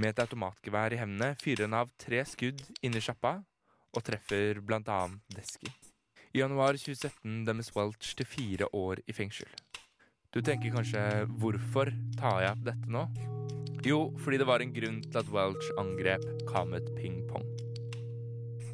Med 0.00 0.14
et 0.14 0.22
automatgevær 0.24 0.96
i 0.96 1.00
hendene 1.02 1.34
fyrer 1.42 1.66
han 1.68 1.76
av 1.82 1.92
tre 2.00 2.22
skudd 2.24 2.64
inni 2.80 3.04
sjappa 3.04 3.34
og 3.92 4.06
treffer 4.06 4.62
bl.a. 4.64 5.02
Desky. 5.36 5.68
I 6.32 6.40
januar 6.40 6.80
2017 6.80 7.44
dømmes 7.44 7.68
Welch 7.76 8.16
til 8.16 8.32
fire 8.32 8.72
år 8.72 9.04
i 9.04 9.12
fengsel. 9.12 9.52
Du 10.32 10.40
tenker 10.40 10.72
kanskje 10.72 11.04
hvorfor 11.36 11.92
tar 12.16 12.46
jeg 12.46 12.56
opp 12.56 12.64
dette 12.70 12.88
nå? 12.88 13.04
Jo, 13.84 14.06
fordi 14.16 14.40
det 14.40 14.48
var 14.48 14.64
en 14.64 14.72
grunn 14.72 15.02
til 15.04 15.20
at 15.20 15.36
Welch 15.36 15.68
angrep 15.76 16.24
Comet 16.48 16.88
Ping 16.96 17.26
Pong. 17.28 17.49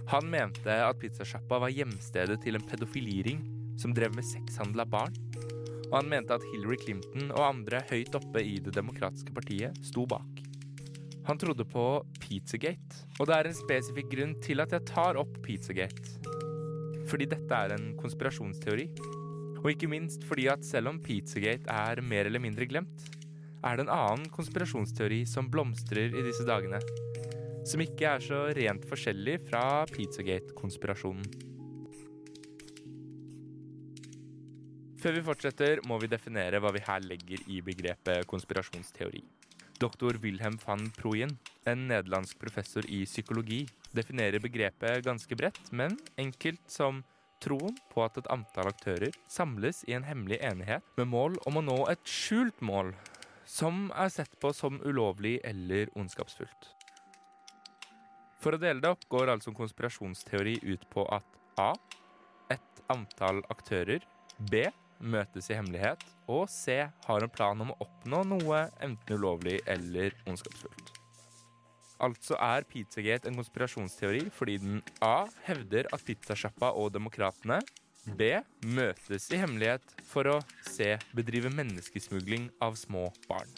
Han 0.06 0.28
mente 0.30 0.70
at 0.70 0.98
pizzasjappa 1.02 1.58
var 1.64 1.72
hjemstedet 1.74 2.38
til 2.44 2.54
en 2.54 2.66
pedofiliring 2.68 3.40
som 3.80 3.94
drev 3.94 4.14
med 4.14 4.26
sexhandel 4.26 4.84
av 4.84 4.90
barn. 4.92 5.16
Og 5.88 5.96
han 5.98 6.10
mente 6.10 6.36
at 6.36 6.44
Hillary 6.52 6.78
Clinton 6.82 7.32
og 7.32 7.42
andre 7.42 7.80
høyt 7.90 8.14
oppe 8.18 8.42
i 8.42 8.56
Det 8.62 8.74
demokratiske 8.74 9.34
partiet 9.34 9.78
sto 9.86 10.06
bak. 10.06 10.42
Han 11.26 11.40
trodde 11.42 11.66
på 11.66 11.84
Pizzagate, 12.22 13.02
og 13.18 13.26
det 13.26 13.34
er 13.34 13.48
en 13.48 13.58
spesifikk 13.58 14.12
grunn 14.12 14.36
til 14.44 14.62
at 14.62 14.76
jeg 14.76 14.86
tar 14.86 15.18
opp 15.18 15.40
Pizzagate. 15.42 16.20
Fordi 17.10 17.26
dette 17.30 17.58
er 17.66 17.74
en 17.74 17.88
konspirasjonsteori. 17.98 18.86
Og 19.58 19.72
ikke 19.72 19.90
minst 19.90 20.22
fordi 20.28 20.46
at 20.52 20.62
selv 20.66 20.92
om 20.92 21.00
Pizzagate 21.02 21.66
er 21.66 22.02
mer 22.02 22.30
eller 22.30 22.42
mindre 22.42 22.68
glemt, 22.70 23.08
er 23.66 23.74
det 23.74 23.88
en 23.88 23.94
annen 23.96 24.30
konspirasjonsteori 24.30 25.24
som 25.26 25.50
blomstrer 25.50 26.14
i 26.14 26.22
disse 26.28 26.46
dagene 26.46 26.78
som 27.66 27.82
ikke 27.82 28.06
er 28.14 28.22
så 28.22 28.44
rent 28.54 28.86
forskjellig 28.86 29.40
fra 29.48 29.62
Pizzagate-konspirasjonen. 29.90 31.26
Før 35.02 35.16
vi 35.18 35.22
fortsetter, 35.26 35.82
må 35.86 35.98
vi 36.02 36.10
definere 36.10 36.58
hva 36.62 36.72
vi 36.74 36.82
her 36.86 37.02
legger 37.04 37.42
i 37.52 37.60
begrepet 37.62 38.26
konspirasjonsteori. 38.30 39.20
Doktor 39.76 40.16
Wilhelm 40.22 40.56
van 40.62 40.86
Proyen, 40.96 41.34
en 41.68 41.82
nederlandsk 41.90 42.38
professor 42.40 42.86
i 42.88 43.02
psykologi, 43.04 43.66
definerer 43.92 44.40
begrepet 44.40 45.04
ganske 45.04 45.36
bredt, 45.36 45.60
men 45.70 45.98
enkelt 46.16 46.62
som 46.70 47.02
troen 47.44 47.76
på 47.92 48.02
at 48.06 48.16
et 48.16 48.30
antall 48.32 48.70
aktører 48.70 49.12
samles 49.28 49.82
i 49.90 49.98
en 49.98 50.06
hemmelig 50.06 50.40
enighet 50.40 50.96
med 50.96 51.10
mål 51.12 51.36
om 51.50 51.60
å 51.60 51.66
nå 51.66 51.76
et 51.92 52.08
skjult 52.08 52.62
mål, 52.64 52.94
som 53.44 53.90
er 53.94 54.08
sett 54.14 54.40
på 54.40 54.54
som 54.56 54.80
ulovlig 54.86 55.36
eller 55.44 55.92
ondskapsfullt. 55.98 56.75
For 58.42 58.56
å 58.56 58.60
dele 58.60 58.82
det 58.82 58.90
opp 58.92 59.06
går 59.12 59.32
altså 59.32 59.52
en 59.52 59.58
konspirasjonsteori 59.58 60.58
ut 60.66 60.84
på 60.92 61.06
at 61.14 61.38
A. 61.60 61.72
Et 62.52 62.82
antall 62.92 63.42
aktører. 63.52 64.04
B. 64.50 64.66
Møtes 65.00 65.50
i 65.50 65.56
hemmelighet. 65.56 66.04
Og 66.32 66.46
C. 66.52 66.82
Har 67.06 67.24
en 67.24 67.32
plan 67.32 67.64
om 67.64 67.72
å 67.72 67.80
oppnå 67.86 68.22
noe 68.34 68.66
enten 68.84 69.18
ulovlig 69.18 69.58
eller 69.70 70.14
ondskapsfullt. 70.28 70.92
Altså 72.04 72.36
er 72.44 72.66
Pizzagate 72.68 73.30
en 73.30 73.38
konspirasjonsteori 73.40 74.26
fordi 74.36 74.58
den 74.60 74.80
A. 75.00 75.24
Hevder 75.46 75.88
at 75.96 76.04
pizzasjappa 76.04 76.74
og 76.76 76.92
demokratene 76.96 77.62
B. 78.06 78.34
Møtes 78.76 79.30
i 79.32 79.40
hemmelighet 79.40 79.96
for 80.06 80.28
å 80.30 80.40
C. 80.68 80.94
Bedrive 81.16 81.50
menneskesmugling 81.50 82.50
av 82.62 82.76
små 82.78 83.08
barn. 83.26 83.48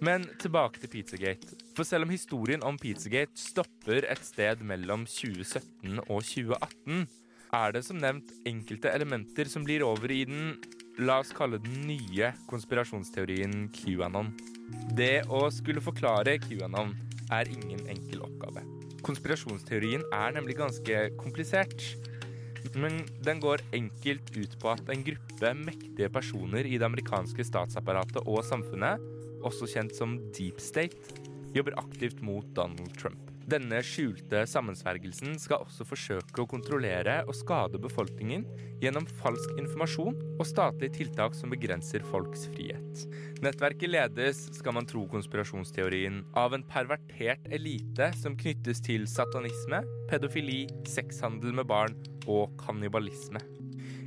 Men 0.00 0.24
tilbake 0.40 0.80
til 0.80 0.94
Pizzagate. 0.94 1.69
For 1.80 1.88
selv 1.88 2.04
om 2.04 2.10
historien 2.12 2.60
om 2.60 2.76
Pizzagate 2.76 3.40
stopper 3.40 4.04
et 4.04 4.20
sted 4.20 4.60
mellom 4.68 5.06
2017 5.08 6.02
og 6.02 6.18
2018, 6.28 7.06
er 7.56 7.72
det 7.72 7.80
som 7.86 7.96
nevnt 7.96 8.34
enkelte 8.44 8.90
elementer 8.92 9.48
som 9.48 9.64
blir 9.64 9.80
over 9.86 10.12
i 10.12 10.26
den 10.28 10.58
La 11.00 11.16
oss 11.22 11.30
kalle 11.32 11.56
den 11.64 11.86
nye 11.88 12.34
konspirasjonsteorien 12.50 13.70
QAnon. 13.72 14.28
Det 14.92 15.22
å 15.32 15.46
skulle 15.56 15.80
forklare 15.80 16.34
QAnon 16.44 16.92
er 17.32 17.48
ingen 17.48 17.80
enkel 17.88 18.26
oppgave. 18.26 18.66
Konspirasjonsteorien 19.06 20.04
er 20.12 20.36
nemlig 20.36 20.58
ganske 20.60 21.00
komplisert. 21.16 21.86
Men 22.76 23.00
den 23.24 23.40
går 23.40 23.64
enkelt 23.72 24.28
ut 24.36 24.60
på 24.60 24.74
at 24.74 24.92
en 24.92 25.06
gruppe 25.08 25.54
mektige 25.64 26.12
personer 26.12 26.68
i 26.68 26.76
det 26.76 26.90
amerikanske 26.90 27.48
statsapparatet 27.48 28.20
og 28.26 28.44
samfunnet 28.44 29.00
også 29.48 29.64
kjent 29.78 29.96
som 29.96 30.18
Deep 30.36 30.60
State, 30.60 31.29
jobber 31.54 31.78
aktivt 31.80 32.22
mot 32.22 32.46
Donald 32.54 32.94
Trump. 32.98 33.30
Denne 33.50 33.80
skjulte 33.82 34.44
sammensvergelsen 34.46 35.32
skal 35.40 35.64
også 35.64 35.82
forsøke 35.88 36.42
å 36.42 36.48
kontrollere 36.50 37.16
og 37.24 37.34
skade 37.34 37.80
befolkningen 37.82 38.44
gjennom 38.82 39.08
falsk 39.18 39.56
informasjon 39.58 40.18
og 40.36 40.46
statlige 40.46 41.00
tiltak 41.00 41.34
som 41.34 41.50
begrenser 41.50 42.04
folks 42.12 42.44
frihet. 42.52 43.02
Nettverket 43.42 43.90
ledes, 43.90 44.44
skal 44.54 44.76
man 44.76 44.86
tro 44.86 45.02
konspirasjonsteorien, 45.10 46.22
av 46.38 46.54
en 46.54 46.66
pervertert 46.68 47.48
elite 47.50 48.12
som 48.20 48.38
knyttes 48.38 48.84
til 48.86 49.08
satanisme, 49.10 49.82
pedofili, 50.12 50.62
sexhandel 50.86 51.56
med 51.58 51.66
barn 51.72 51.96
og 52.30 52.54
kannibalisme. 52.60 53.42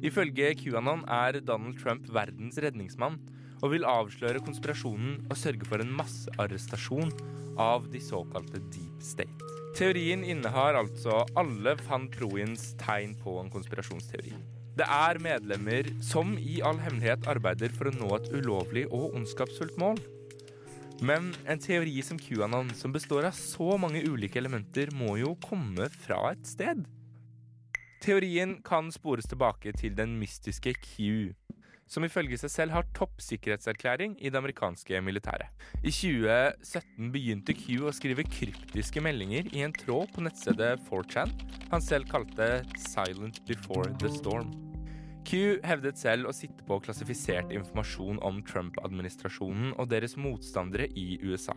Ifølge 0.03 0.53
QAnon 0.59 1.03
er 1.11 1.41
Donald 1.43 1.79
Trump 1.81 2.07
verdens 2.11 2.59
redningsmann 2.63 3.19
og 3.63 3.71
vil 3.71 3.87
avsløre 3.87 4.43
konspirasjonen 4.43 5.21
og 5.29 5.39
sørge 5.39 5.67
for 5.69 5.81
en 5.81 5.93
massearrestasjon 5.95 7.13
av 7.63 7.87
de 7.93 8.01
såkalte 8.03 8.59
deep 8.73 9.03
state. 9.03 9.51
Teorien 9.73 10.21
innehar 10.27 10.75
altså 10.77 11.23
alle 11.39 11.73
van 11.87 12.09
Proiens 12.13 12.73
tegn 12.81 13.15
på 13.23 13.39
en 13.41 13.49
konspirasjonsteori. 13.53 14.35
Det 14.77 14.85
er 14.89 15.19
medlemmer 15.21 15.87
som 16.01 16.33
i 16.37 16.59
all 16.65 16.79
hemmelighet 16.81 17.27
arbeider 17.29 17.73
for 17.73 17.89
å 17.89 17.95
nå 17.95 18.09
et 18.17 18.29
ulovlig 18.33 18.87
og 18.89 19.15
ondskapsfullt 19.17 19.77
mål. 19.81 20.01
Men 21.03 21.31
en 21.49 21.61
teori 21.61 22.01
som 22.05 22.19
QAnon, 22.21 22.71
som 22.77 22.93
består 22.93 23.27
av 23.29 23.37
så 23.37 23.77
mange 23.81 24.03
ulike 24.05 24.39
elementer, 24.41 24.93
må 24.93 25.17
jo 25.21 25.33
komme 25.41 25.89
fra 26.05 26.19
et 26.31 26.45
sted. 26.47 26.83
Teorien 28.03 28.57
kan 28.65 28.91
spores 28.91 29.29
tilbake 29.29 29.73
til 29.79 29.95
den 29.97 30.17
mystiske 30.19 30.73
Q, 30.75 31.33
som 31.89 32.05
ifølge 32.05 32.37
seg 32.41 32.51
selv 32.51 32.75
har 32.75 32.89
toppsikkerhetserklæring 32.97 34.15
i 34.19 34.31
det 34.31 34.39
amerikanske 34.39 35.01
militæret. 35.05 35.49
I 35.83 35.91
2017 35.91 37.11
begynte 37.13 37.55
Q 37.57 37.87
å 37.87 37.95
skrive 37.95 38.25
kryptiske 38.27 39.03
meldinger 39.03 39.49
i 39.53 39.63
en 39.65 39.75
tråd 39.75 40.13
på 40.15 40.25
nettstedet 40.25 40.77
4chan 40.89 41.33
han 41.71 41.81
selv 41.83 42.09
kalte 42.11 42.63
'Silent 42.77 43.43
Before 43.47 43.91
the 43.99 44.11
Storm'. 44.11 44.53
Q 45.23 45.59
hevdet 45.63 45.97
selv 45.97 46.27
å 46.27 46.35
sitte 46.35 46.65
på 46.67 46.81
klassifisert 46.83 47.51
informasjon 47.55 48.19
om 48.27 48.41
Trump-administrasjonen 48.43 49.71
og 49.79 49.87
deres 49.89 50.17
motstandere 50.19 50.89
i 50.99 51.17
USA. 51.23 51.55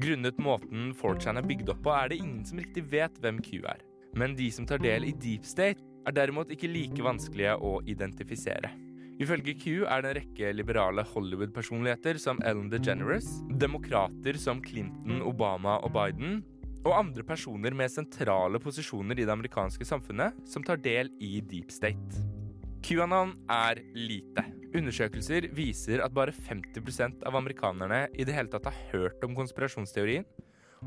Grunnet 0.00 0.38
måten 0.40 0.94
4chan 0.96 1.38
er 1.38 1.48
bygd 1.48 1.74
opp 1.74 1.82
på, 1.84 1.92
er 1.92 2.08
det 2.08 2.22
ingen 2.22 2.44
som 2.48 2.60
riktig 2.62 2.86
vet 2.88 3.18
hvem 3.20 3.42
Q 3.44 3.66
er. 3.68 3.82
Men 4.16 4.36
de 4.36 4.48
som 4.52 4.66
tar 4.68 4.80
del 4.80 5.04
i 5.08 5.12
deep 5.12 5.44
state, 5.44 5.84
er 6.06 6.16
derimot 6.16 6.50
ikke 6.50 6.70
like 6.72 7.04
vanskelige 7.04 7.54
å 7.60 7.76
identifisere. 7.86 8.72
Ifølge 9.22 9.52
Q 9.54 9.84
er 9.86 10.02
det 10.02 10.08
en 10.10 10.16
rekke 10.18 10.48
liberale 10.56 11.04
Hollywood-personligheter 11.06 12.18
som 12.18 12.40
Ellen 12.42 12.66
DeGeneres, 12.72 13.28
demokrater 13.60 14.34
som 14.40 14.58
Clinton, 14.64 15.20
Obama 15.22 15.76
og 15.86 15.92
Biden, 15.94 16.40
og 16.82 16.96
andre 16.96 17.22
personer 17.22 17.76
med 17.78 17.92
sentrale 17.92 18.58
posisjoner 18.58 19.20
i 19.20 19.26
det 19.28 19.30
amerikanske 19.30 19.86
samfunnet 19.86 20.42
som 20.50 20.66
tar 20.66 20.82
del 20.82 21.12
i 21.22 21.36
deep 21.38 21.70
state. 21.70 22.24
QAnon 22.82 23.36
er 23.46 23.78
lite. 23.94 24.42
Undersøkelser 24.74 25.46
viser 25.54 26.02
at 26.02 26.14
bare 26.16 26.34
50% 26.34 27.22
av 27.28 27.38
amerikanerne 27.38 28.08
i 28.18 28.26
det 28.26 28.34
hele 28.34 28.50
tatt 28.50 28.66
har 28.66 28.84
hørt 28.90 29.22
om 29.22 29.36
konspirasjonsteorien, 29.38 30.26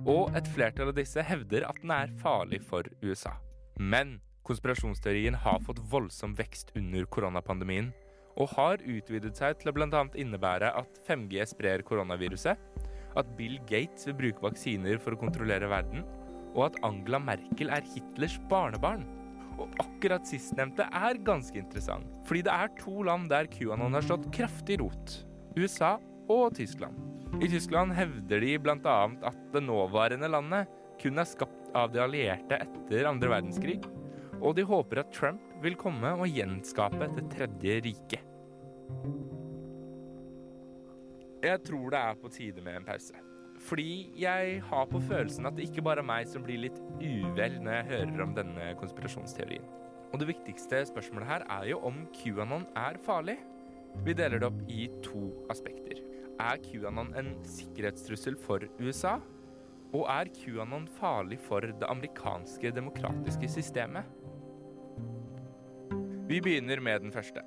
og 0.03 0.35
et 0.35 0.49
flertall 0.51 0.91
av 0.91 0.97
disse 0.97 1.23
hevder 1.23 1.63
at 1.69 1.79
den 1.79 1.93
er 1.95 2.11
farlig 2.19 2.59
for 2.67 2.83
USA. 2.99 3.37
Men 3.79 4.17
konspirasjonsteorien 4.43 5.37
har 5.39 5.63
fått 5.63 5.79
voldsom 5.87 6.35
vekst 6.35 6.75
under 6.75 7.07
koronapandemien, 7.07 7.93
og 8.35 8.51
har 8.55 8.83
utvidet 8.83 9.35
seg 9.37 9.59
til 9.59 9.71
å 9.71 9.75
bl.a. 9.75 10.03
innebære 10.19 10.71
at 10.79 10.99
5G 11.07 11.45
sprer 11.53 11.83
koronaviruset, 11.87 12.59
at 13.15 13.27
Bill 13.37 13.57
Gates 13.69 14.07
vil 14.09 14.17
bruke 14.19 14.43
vaksiner 14.43 14.99
for 14.99 15.15
å 15.15 15.19
kontrollere 15.19 15.69
verden, 15.71 16.03
og 16.55 16.69
at 16.69 16.79
Angela 16.87 17.19
Merkel 17.23 17.71
er 17.73 17.85
Hitlers 17.93 18.37
barnebarn. 18.51 19.05
Og 19.55 19.71
akkurat 19.79 20.27
sistnevnte 20.27 20.87
er 20.91 21.19
ganske 21.23 21.59
interessant, 21.59 22.07
fordi 22.27 22.43
det 22.47 22.55
er 22.55 22.73
to 22.79 23.05
land 23.07 23.29
der 23.31 23.47
QAnon 23.51 23.95
har 23.95 24.03
slått 24.03 24.27
kraftig 24.35 24.81
rot. 24.83 25.21
USA 25.55 25.95
og 26.31 26.57
Tyskland. 26.57 26.97
I 27.39 27.47
Tyskland 27.51 27.95
hevder 27.95 28.43
de 28.43 28.55
bl.a. 28.59 28.97
at 29.27 29.39
det 29.53 29.63
nåværende 29.63 30.27
landet 30.31 30.71
kun 30.99 31.19
er 31.19 31.27
skapt 31.27 31.71
av 31.75 31.91
de 31.91 32.03
allierte 32.03 32.59
etter 32.63 33.07
andre 33.09 33.31
verdenskrig, 33.31 33.79
og 34.45 34.53
de 34.57 34.65
håper 34.67 35.01
at 35.01 35.13
Trump 35.13 35.41
vil 35.63 35.77
komme 35.79 36.11
og 36.13 36.29
gjenskape 36.29 37.09
Det 37.15 37.25
tredje 37.33 37.79
riket. 37.87 38.33
Jeg 41.45 41.61
tror 41.65 41.89
det 41.93 42.01
er 42.01 42.19
på 42.21 42.29
tide 42.33 42.61
med 42.61 42.79
en 42.79 42.85
pause. 42.85 43.17
Fordi 43.65 44.11
jeg 44.19 44.61
har 44.67 44.85
på 44.89 44.99
følelsen 44.99 45.45
at 45.45 45.55
det 45.57 45.67
ikke 45.69 45.83
bare 45.85 46.01
er 46.03 46.07
meg 46.07 46.27
som 46.29 46.43
blir 46.45 46.61
litt 46.65 46.77
uvel 46.99 47.59
når 47.63 47.77
jeg 47.77 47.89
hører 47.91 48.23
om 48.25 48.33
denne 48.37 48.71
konspirasjonsteorien. 48.79 49.65
Og 50.13 50.21
det 50.21 50.29
viktigste 50.29 50.81
spørsmålet 50.89 51.29
her 51.29 51.45
er 51.57 51.69
jo 51.71 51.79
om 51.87 52.03
QAnon 52.15 52.65
er 52.77 52.99
farlig. 53.05 53.37
Vi 54.05 54.13
deler 54.13 54.41
det 54.41 54.49
opp 54.49 54.59
i 54.71 54.89
to 55.05 55.29
aspekter. 55.53 56.01
Er 56.41 56.59
QAnon 56.61 57.13
en 57.17 57.31
sikkerhetstrussel 57.47 58.37
for 58.39 58.65
USA? 58.81 59.17
Og 59.95 60.05
er 60.11 60.29
QAnon 60.35 60.87
farlig 60.99 61.39
for 61.45 61.63
det 61.65 61.89
amerikanske 61.89 62.73
demokratiske 62.75 63.49
systemet? 63.57 64.03
Vi 66.25 66.41
begynner 66.41 66.81
med 66.81 67.05
den 67.05 67.13
første. 67.13 67.43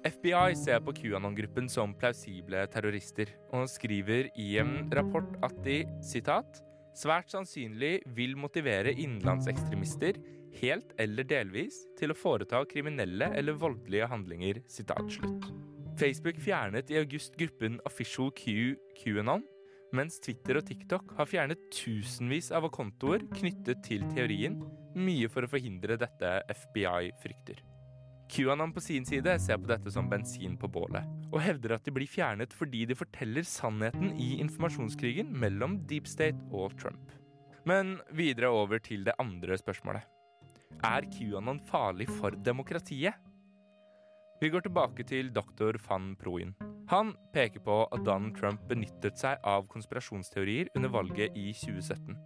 FBI 0.00 0.54
ser 0.56 0.80
på 0.80 0.94
QAnon-gruppen 0.96 1.66
som 1.68 1.92
plausible 2.00 2.62
terrorister, 2.72 3.28
og 3.52 3.68
skriver 3.68 4.30
i 4.40 4.54
en 4.62 4.88
rapport 4.96 5.34
at 5.44 5.58
de 5.66 5.82
sitat, 6.00 6.62
svært 6.96 7.28
sannsynlig 7.32 7.98
vil 8.16 8.32
motivere 8.40 8.94
innenlandsekstremister 8.96 10.16
helt 10.62 10.94
eller 10.98 11.28
delvis 11.28 11.82
til 12.00 12.12
å 12.14 12.16
foreta 12.16 12.62
kriminelle 12.70 13.28
eller 13.36 13.58
voldelige 13.60 14.08
handlinger. 14.10 14.62
Sitat 14.72 15.04
slutt. 15.12 15.50
Facebook 16.00 16.40
fjernet 16.40 16.90
i 16.90 16.96
august 17.02 17.36
gruppen 17.36 17.76
Official 17.84 18.32
Q 18.32 18.74
QAnon, 19.02 19.44
mens 19.96 20.20
Twitter 20.22 20.60
og 20.60 20.66
TikTok 20.68 21.14
har 21.18 21.28
fjernet 21.28 21.62
tusenvis 21.74 22.50
av 22.54 22.68
kontoer 22.74 23.24
knyttet 23.34 23.82
til 23.86 24.06
teorien, 24.14 24.58
mye 24.94 25.30
for 25.30 25.46
å 25.46 25.50
forhindre 25.50 25.98
dette 26.00 26.32
FBI 26.62 27.10
frykter. 27.22 27.60
QAnon 28.30 28.70
på 28.70 28.82
sin 28.84 29.06
side 29.06 29.32
ser 29.42 29.58
på 29.58 29.66
dette 29.70 29.90
som 29.90 30.06
bensin 30.10 30.54
på 30.58 30.68
bålet, 30.70 31.06
og 31.32 31.40
hevder 31.42 31.74
at 31.74 31.86
de 31.86 31.94
blir 31.94 32.10
fjernet 32.10 32.54
fordi 32.54 32.84
de 32.86 32.94
forteller 32.98 33.46
sannheten 33.46 34.12
i 34.22 34.36
informasjonskrigen 34.44 35.32
mellom 35.34 35.80
Deep 35.90 36.06
State 36.10 36.38
og 36.54 36.76
Trump. 36.78 37.10
Men 37.66 37.98
videre 38.14 38.52
over 38.54 38.78
til 38.82 39.02
det 39.06 39.16
andre 39.20 39.58
spørsmålet. 39.58 40.06
Er 40.86 41.08
QAnon 41.10 41.58
farlig 41.66 42.06
for 42.20 42.36
demokratiet? 42.38 43.18
Vi 44.40 44.48
går 44.48 44.62
tilbake 44.64 45.04
til 45.04 45.28
doktor 45.36 45.76
van 45.84 46.14
Proin. 46.16 46.54
Han 46.88 47.10
peker 47.34 47.60
på 47.60 47.74
at 47.92 48.04
Donald 48.06 48.38
Trump 48.38 48.62
benyttet 48.70 49.18
seg 49.20 49.42
av 49.44 49.66
konspirasjonsteorier 49.68 50.70
under 50.78 50.88
valget 50.94 51.36
i 51.36 51.50
2017. 51.52 52.16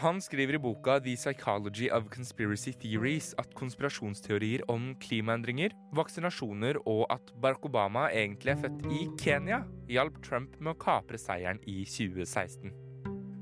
Han 0.00 0.20
skriver 0.24 0.56
i 0.56 0.60
boka 0.64 0.96
The 1.04 1.12
Psychology 1.12 1.90
of 1.92 2.08
Conspiracy 2.10 2.72
Theories 2.72 3.34
at 3.38 3.52
konspirasjonsteorier 3.54 4.64
om 4.72 4.94
klimaendringer, 5.04 5.76
vaksinasjoner 5.94 6.80
og 6.86 7.04
at 7.12 7.34
Barack 7.44 7.68
Obama 7.68 8.06
egentlig 8.08 8.54
er 8.54 8.62
født 8.64 8.88
i 8.88 9.02
Kenya, 9.20 9.60
hjalp 9.92 10.22
Trump 10.24 10.56
med 10.58 10.72
å 10.72 10.80
kapre 10.80 11.20
seieren 11.20 11.60
i 11.68 11.82
2016. 11.84 12.72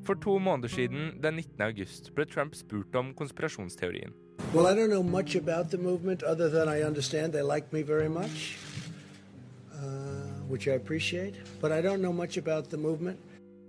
For 0.02 0.18
to 0.18 0.34
måneder 0.42 0.74
siden, 0.74 1.14
den 1.22 1.38
19. 1.38 1.62
august, 1.70 2.10
ble 2.18 2.26
Trump 2.26 2.58
spurt 2.58 2.98
om 2.98 3.14
konspirasjonsteorien. 3.14 4.18
Well, 4.52 4.66
I 4.66 4.74
don't 4.74 4.90
know 4.90 5.02
much 5.02 5.36
about 5.36 5.70
the 5.70 5.78
movement 5.78 6.22
other 6.22 6.48
than 6.48 6.68
I 6.68 6.82
understand 6.82 7.32
they 7.32 7.42
like 7.42 7.72
me 7.72 7.82
very 7.82 8.08
much, 8.08 8.58
uh, 9.72 10.42
which 10.48 10.66
I 10.66 10.72
appreciate. 10.72 11.36
But 11.60 11.70
I 11.72 11.80
don't 11.80 12.02
know 12.02 12.12
much 12.12 12.36
about 12.36 12.70
the 12.70 12.76
movement. 12.76 13.18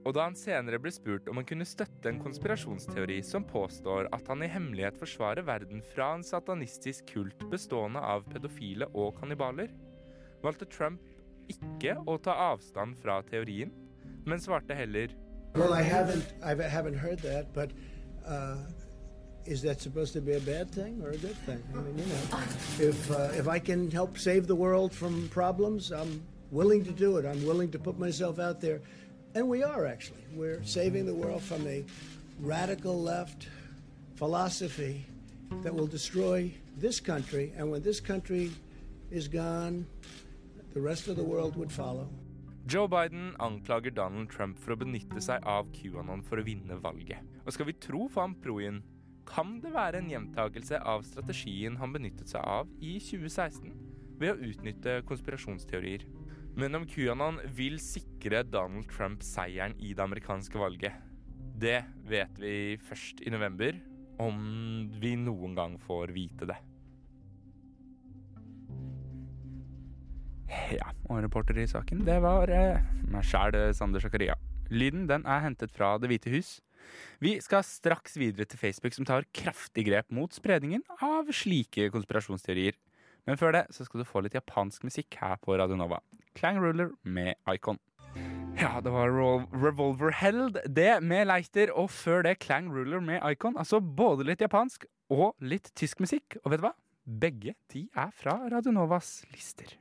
Og 0.01 0.15
da 0.17 0.25
han 0.25 0.35
senere 0.35 0.79
ble 0.81 0.89
spurt 0.93 1.29
om 1.29 1.37
han 1.37 1.45
kunne 1.45 1.67
støtte 1.69 2.09
en 2.09 2.19
konspirasjonsteori 2.23 3.19
som 3.25 3.45
påstår 3.45 4.09
at 4.15 4.27
han 4.31 4.41
i 4.41 4.49
hemmelighet 4.49 4.97
forsvarer 4.97 5.45
verden 5.45 5.83
fra 5.93 6.15
en 6.15 6.25
satanistisk 6.25 7.13
kult 7.13 7.45
bestående 7.51 8.01
av 8.01 8.25
pedofile 8.33 8.89
og 8.97 9.13
kannibaler, 9.19 9.69
valgte 10.41 10.65
Trump 10.73 11.05
ikke 11.51 11.93
å 12.09 12.17
ta 12.17 12.33
avstand 12.49 12.97
fra 12.97 13.19
teorien, 13.29 13.69
men 14.25 14.41
svarte 14.41 14.77
heller 14.77 15.13
Well, 15.53 15.73
I 15.73 15.83
haven't, 15.83 16.33
I 16.41 16.55
haven't 16.55 16.95
heard 16.95 17.19
that, 17.19 17.53
but 17.53 17.71
uh, 18.25 18.55
is 19.45 19.61
that 19.63 19.81
supposed 19.81 20.13
to 20.13 20.21
be 20.21 20.33
a 20.33 20.39
bad 20.39 20.71
thing 20.71 21.01
or 21.03 21.09
a 21.09 21.17
good 21.17 21.37
thing? 21.45 21.63
I 21.73 21.77
mean, 21.77 21.97
you 21.97 22.05
know, 22.05 22.39
if 22.79 23.11
uh, 23.11 23.29
if 23.33 23.47
I 23.47 23.59
can 23.59 23.89
help 23.91 24.17
save 24.17 24.47
the 24.47 24.55
world 24.55 24.93
from 24.93 25.27
problems, 25.29 25.91
I'm 25.91 26.21
willing 26.51 26.83
to 26.85 26.91
do 26.91 27.17
it. 27.17 27.25
I'm 27.25 27.45
willing 27.45 27.71
to 27.71 27.79
put 27.79 27.97
myself 27.97 28.39
out 28.39 28.61
there, 28.61 28.81
and 29.35 29.47
we 29.47 29.63
are 29.63 29.85
actually. 29.85 30.23
We're 30.33 30.63
saving 30.63 31.05
the 31.05 31.13
world 31.13 31.41
from 31.41 31.65
a 31.67 31.83
radical 32.39 33.01
left 33.01 33.47
philosophy 34.15 35.05
that 35.63 35.73
will 35.73 35.87
destroy 35.87 36.51
this 36.77 36.99
country, 36.99 37.53
and 37.57 37.71
when 37.71 37.81
this 37.81 37.99
country 37.99 38.51
is 39.09 39.27
gone, 39.27 39.85
the 40.73 40.81
rest 40.81 41.07
of 41.07 41.15
the 41.15 41.23
world 41.23 41.55
would 41.57 41.71
follow. 41.71 42.07
Joe 42.67 42.87
Biden 42.87 43.35
anklager 43.39 43.93
Donald 43.93 44.29
Trump 44.29 44.59
for 44.61 44.75
å 44.75 44.79
benytte 44.79 45.19
seg 45.19 45.43
av 45.49 45.67
QAnon 45.73 46.21
for 46.23 46.39
å 46.39 46.45
vinne 46.45 46.77
valget. 46.79 47.19
Og 47.43 47.55
skal 47.55 47.67
vi 47.67 47.73
tro 47.81 48.05
van 48.13 48.35
Proin, 48.37 48.77
kan 49.31 49.59
det 49.63 49.71
være 49.73 50.01
en 50.01 50.09
gjentakelse 50.11 50.79
av 50.87 51.05
strategien 51.07 51.77
han 51.79 51.93
benyttet 51.95 52.31
seg 52.31 52.43
av 52.43 52.71
i 52.83 52.97
2016 52.99 53.71
ved 54.21 54.33
å 54.33 54.49
utnytte 54.51 54.99
konspirasjonsteorier. 55.07 56.03
Men 56.59 56.75
om 56.75 56.87
QAnon 56.89 57.39
vil 57.55 57.77
sikre 57.79 58.43
Donald 58.43 58.89
Trump 58.91 59.23
seieren 59.23 59.77
i 59.79 59.93
det 59.95 60.03
amerikanske 60.03 60.59
valget, 60.59 60.97
det 61.61 61.79
vet 62.09 62.41
vi 62.41 62.75
først 62.81 63.21
i 63.23 63.31
november, 63.31 63.77
om 64.21 64.91
vi 65.01 65.15
noen 65.17 65.55
gang 65.57 65.77
får 65.81 66.11
vite 66.13 66.49
det. 66.49 66.57
Ja, 70.75 70.89
og 71.07 71.21
reporter 71.23 71.55
i 71.61 71.67
saken, 71.69 72.03
det 72.07 72.17
var 72.23 72.51
eh, 72.51 72.83
meg 73.07 73.23
sjæl, 73.27 73.55
Sander 73.77 74.03
Zakaria. 74.03 74.35
Lyden 74.71 75.07
den 75.07 75.23
er 75.27 75.41
hentet 75.45 75.71
fra 75.71 75.95
Det 75.99 76.11
hvite 76.11 76.31
hus. 76.33 76.59
Vi 77.21 77.35
skal 77.43 77.65
straks 77.67 78.17
videre 78.17 78.47
til 78.49 78.59
Facebook, 78.61 78.95
som 78.97 79.07
tar 79.07 79.27
kraftig 79.35 79.85
grep 79.89 80.09
mot 80.13 80.33
spredningen 80.33 80.83
av 81.01 81.29
slike 81.35 81.89
konspirasjonsteorier. 81.93 82.77
Men 83.29 83.37
før 83.37 83.53
det 83.53 83.67
så 83.75 83.85
skal 83.85 84.01
du 84.01 84.07
få 84.09 84.23
litt 84.25 84.37
japansk 84.37 84.85
musikk 84.87 85.19
her 85.21 85.37
på 85.43 85.57
Radio 85.59 85.77
Nova. 85.77 86.01
Clang 86.37 86.57
Ruler 86.63 86.93
med 87.03 87.35
Icon. 87.51 87.77
Ja, 88.59 88.79
det 88.83 88.91
var 88.93 89.13
Revolver 89.53 90.11
Held, 90.19 90.59
det 90.67 91.01
med 91.05 91.27
Leiter, 91.29 91.71
og 91.73 91.91
før 91.93 92.25
det 92.27 92.39
Clang 92.43 92.71
Ruler 92.73 93.03
med 93.03 93.21
Icon. 93.31 93.57
Altså 93.57 93.79
både 93.81 94.27
litt 94.27 94.43
japansk 94.43 94.85
og 95.11 95.35
litt 95.43 95.71
tysk 95.77 96.01
musikk. 96.03 96.39
Og 96.43 96.53
vet 96.53 96.63
du 96.63 96.67
hva? 96.67 96.75
Begge 97.01 97.55
de 97.73 97.87
er 97.97 98.11
fra 98.15 98.37
Radionovas 98.51 99.21
lister. 99.33 99.80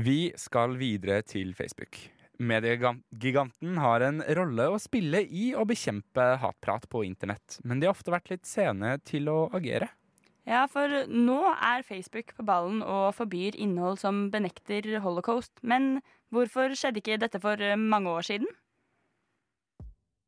Vi 0.00 0.30
skal 0.38 0.78
videre 0.80 1.20
til 1.26 1.50
Facebook. 1.52 1.98
Mediegiganten 2.40 3.76
har 3.82 4.00
en 4.06 4.22
rolle 4.38 4.68
å 4.72 4.78
spille 4.80 5.20
i 5.26 5.50
å 5.52 5.66
bekjempe 5.68 6.24
hatprat 6.40 6.86
på 6.88 7.02
internett, 7.04 7.58
men 7.68 7.82
de 7.82 7.88
har 7.88 7.92
ofte 7.92 8.14
vært 8.14 8.30
litt 8.32 8.48
sene 8.48 8.94
til 9.04 9.28
å 9.28 9.50
agere. 9.52 9.90
Ja, 10.48 10.62
for 10.72 10.88
nå 11.10 11.36
er 11.52 11.84
Facebook 11.84 12.32
på 12.38 12.46
ballen 12.48 12.80
og 12.80 13.12
forbyr 13.18 13.58
innhold 13.60 14.00
som 14.00 14.30
benekter 14.32 14.88
holocaust. 15.04 15.52
Men 15.60 16.00
hvorfor 16.32 16.72
skjedde 16.72 17.02
ikke 17.02 17.20
dette 17.20 17.42
for 17.42 17.60
eh, 17.60 17.76
mange 17.76 18.08
år 18.08 18.24
siden? 18.24 18.48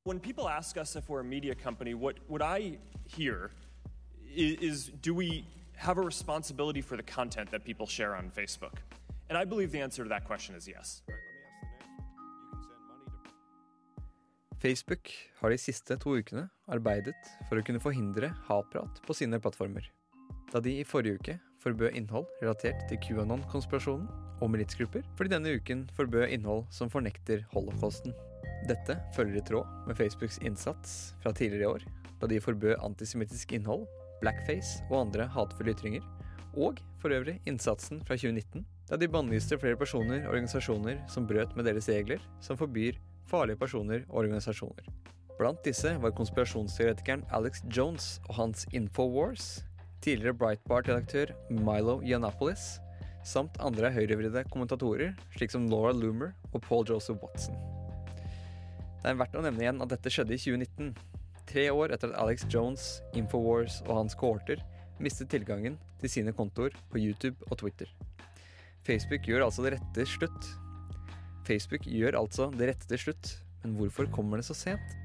When 0.04 0.20
people 0.20 0.50
ask 0.50 0.76
us 0.76 0.96
if 0.96 1.08
we're 1.08 1.20
a 1.20 1.24
media 1.24 1.54
company, 1.54 1.94
what, 1.94 2.16
what 2.28 2.42
I 2.42 2.76
hear 3.06 3.52
is, 4.36 4.58
is 4.60 4.92
do 5.00 5.14
we 5.14 5.46
have 5.76 5.96
a 5.96 6.02
responsibility 6.02 6.82
for 6.82 6.96
the 6.96 7.02
content 7.02 7.50
that 7.52 7.64
people 7.64 7.86
share 7.86 8.14
on 8.14 8.30
Facebook? 8.30 8.82
And 9.32 9.40
I 9.40 9.46
believe 9.46 9.72
the 9.72 9.80
answer 9.80 10.02
to 10.02 10.10
that 10.10 10.26
question 10.26 10.54
is 10.54 10.68
yes. 10.68 11.02
Facebook 14.60 15.08
har 15.40 15.50
de 15.50 15.56
siste 15.58 15.96
to 15.96 16.18
ukene 16.20 16.42
arbeidet 16.68 17.30
for 17.48 17.56
å 17.56 17.62
kunne 17.64 17.80
forhindre 17.80 18.28
hatprat 18.44 19.00
på 19.06 19.16
sine 19.16 19.40
plattformer. 19.40 19.86
Da 20.52 20.60
de 20.60 20.74
i 20.82 20.84
forrige 20.84 21.16
uke 21.16 21.36
forbød 21.64 21.96
innhold 21.96 22.28
relatert 22.42 22.84
til 22.90 23.00
QAnon-konspirasjonen 23.06 24.04
og 24.44 24.52
militsgrupper, 24.52 25.08
fordi 25.16 25.32
denne 25.32 25.56
uken 25.56 25.86
forbød 25.96 26.28
innhold 26.36 26.66
som 26.68 26.92
fornekter 26.92 27.46
holocausten. 27.54 28.12
Dette 28.68 28.98
følger 29.16 29.40
i 29.40 29.46
tråd 29.48 29.88
med 29.88 29.96
Facebooks 29.96 30.42
innsats 30.44 31.14
fra 31.24 31.32
tidligere 31.32 31.64
i 31.64 31.72
år, 31.72 31.88
da 32.20 32.28
de 32.28 32.42
forbød 32.50 32.76
antisemittisk 32.84 33.56
innhold, 33.56 33.88
blackface 34.20 34.84
og 34.90 35.06
andre 35.06 35.30
hatefulle 35.32 35.72
ytringer, 35.72 36.04
og 36.52 36.84
for 37.00 37.16
øvrig 37.16 37.40
innsatsen 37.48 38.04
fra 38.04 38.20
2019, 38.20 38.66
da 38.92 38.98
de 39.00 39.08
bannlyste 39.08 39.56
flere 39.56 39.78
personer 39.80 40.26
og 40.26 40.34
organisasjoner 40.34 40.98
som 41.08 41.24
brøt 41.24 41.54
med 41.56 41.64
deres 41.64 41.86
regler, 41.88 42.20
som 42.44 42.58
forbyr 42.60 42.98
farlige 43.24 43.56
personer 43.56 44.02
og 44.10 44.18
organisasjoner. 44.26 44.84
Blant 45.38 45.62
disse 45.64 45.94
var 46.02 46.12
konspirasjonsteoretikeren 46.18 47.22
Alex 47.32 47.62
Jones 47.72 48.18
og 48.28 48.36
hans 48.36 48.66
Infowars, 48.76 49.62
tidligere 50.04 50.36
Breitbart-redaktør 50.36 51.32
Milo 51.48 52.02
Yiannopoulos, 52.04 52.82
samt 53.24 53.56
andre 53.64 53.94
høyrevridde 53.96 54.44
kommentatorer, 54.52 55.16
slik 55.38 55.56
som 55.56 55.70
Laura 55.72 55.94
Loomer 55.96 56.36
og 56.52 56.60
Paul 56.68 56.84
Joseph 56.84 57.24
Watson. 57.24 57.56
Det 59.00 59.08
er 59.08 59.18
verdt 59.24 59.40
å 59.40 59.46
nevne 59.48 59.64
igjen 59.64 59.80
at 59.80 59.96
dette 59.96 60.12
skjedde 60.12 60.36
i 60.36 60.42
2019, 60.44 60.92
tre 61.48 61.70
år 61.72 61.96
etter 61.96 62.12
at 62.12 62.20
Alex 62.26 62.44
Jones, 62.52 62.98
Infowars 63.16 63.80
og 63.88 64.02
hans 64.02 64.20
kohorter 64.20 64.60
mistet 65.00 65.32
tilgangen 65.32 65.80
til 66.02 66.12
sine 66.12 66.36
kontoer 66.36 66.76
på 66.92 67.00
YouTube 67.00 67.40
og 67.48 67.62
Twitter. 67.64 67.88
Facebook 68.82 69.28
gjør 69.28 69.44
altså 69.46 69.62
det 69.62 69.76
rette 69.76 69.92
til 69.94 70.08
slutt. 70.10 70.48
Facebook 71.46 71.86
gjør 71.86 72.18
altså 72.18 72.48
det 72.54 72.72
rette 72.72 72.88
til 72.90 72.98
slutt, 72.98 73.32
men 73.62 73.76
hvorfor 73.78 74.08
kommer 74.10 74.40
det 74.40 74.46
så 74.48 74.56
sent? 74.58 74.96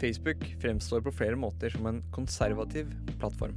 Facebook 0.00 0.44
fremstår 0.60 1.04
på 1.06 1.14
flere 1.14 1.38
måter 1.40 1.72
som 1.72 1.86
en 1.88 2.02
konservativ 2.12 2.90
plattform. 3.16 3.56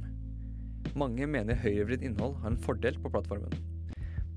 Mange 0.96 1.26
mener 1.28 1.58
høyrevridd 1.58 2.06
innhold 2.06 2.38
har 2.40 2.54
en 2.54 2.62
fordel 2.64 2.96
på 3.02 3.12
plattformen. 3.12 3.52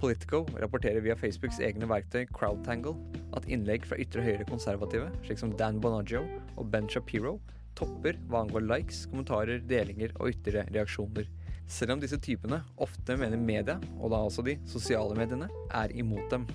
Politico 0.01 0.41
rapporterer 0.59 1.03
via 1.05 1.15
Facebooks 1.15 1.61
egne 1.63 1.87
verktøy 1.87 2.25
Crowdtangle 2.33 2.97
at 3.37 3.47
innlegg 3.47 3.85
fra 3.87 3.99
ytre 4.01 4.23
høyre 4.25 4.47
konservative, 4.49 5.07
slik 5.23 5.39
som 5.39 5.53
Dan 5.55 5.79
Bonaggio 5.79 6.25
og 6.57 6.71
Ben 6.73 6.89
Shapiro, 6.91 7.37
topper 7.77 8.17
hva 8.27 8.41
angår 8.43 8.65
likes, 8.65 9.05
kommentarer, 9.13 9.61
delinger 9.69 10.11
og 10.17 10.33
ytre 10.33 10.65
reaksjoner. 10.73 11.29
Selv 11.69 11.95
om 11.95 12.01
disse 12.01 12.19
typene 12.21 12.61
ofte 12.81 13.15
mener 13.19 13.39
media, 13.39 13.77
og 13.99 14.11
da 14.13 14.21
også 14.25 14.43
de 14.45 14.57
sosiale 14.69 15.15
mediene, 15.17 15.49
er 15.71 15.93
imot 15.97 16.31
dem. 16.33 16.47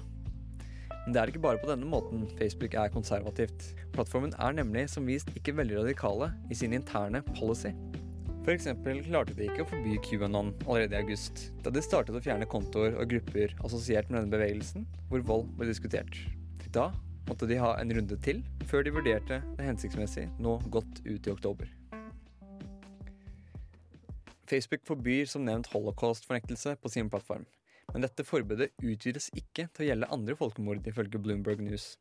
Men 1.07 1.15
det 1.15 1.21
er 1.21 1.31
ikke 1.31 1.45
bare 1.45 1.61
på 1.63 1.69
denne 1.71 1.87
måten 1.87 2.25
Facebook 2.39 2.75
er 2.75 2.91
konservativt. 2.91 3.69
Plattformen 3.95 4.35
er 4.43 4.57
nemlig 4.59 4.89
som 4.91 5.07
vist 5.07 5.31
ikke 5.39 5.55
veldig 5.55 5.85
radikale 5.85 6.33
i 6.51 6.59
sin 6.59 6.75
interne 6.75 7.23
policy. 7.37 7.71
F.eks. 8.47 8.67
klarte 9.07 9.35
de 9.35 9.47
ikke 9.49 9.65
å 9.65 9.69
forby 9.71 9.97
QAnon 10.03 10.53
allerede 10.67 10.95
i 10.95 11.01
august, 11.01 11.49
da 11.63 11.71
de 11.75 11.83
startet 11.83 12.15
å 12.15 12.23
fjerne 12.23 12.47
kontoer 12.51 12.95
og 12.95 13.11
grupper 13.11 13.55
assosiert 13.67 14.11
med 14.11 14.21
denne 14.21 14.35
bevegelsen, 14.35 14.85
hvor 15.11 15.25
vold 15.27 15.49
ble 15.59 15.67
diskutert. 15.71 16.15
Da 16.75 16.91
måtte 17.27 17.49
de 17.51 17.59
ha 17.59 17.73
en 17.81 17.91
runde 17.95 18.19
til, 18.23 18.45
før 18.71 18.87
de 18.87 18.95
vurderte 18.95 19.41
det 19.57 19.67
hensiktsmessig 19.67 20.29
nå 20.43 20.61
godt 20.71 21.03
ut 21.07 21.27
i 21.27 21.35
oktober. 21.35 21.71
Facebook 24.47 24.87
forbyr 24.87 25.27
som 25.31 25.45
nevnt 25.47 25.71
holocaust-fornektelse 25.73 26.77
på 26.83 26.93
sin 26.93 27.11
plattform, 27.11 27.47
men 27.93 28.05
dette 28.05 28.25
forbudet 28.27 28.73
utvides 28.83 29.29
ikke 29.37 29.69
til 29.75 29.85
å 29.85 29.89
gjelde 29.91 30.11
andre 30.15 30.37
folkemord, 30.39 30.87
ifølge 30.87 31.21
Bloomberg 31.23 31.63
News. 31.65 31.95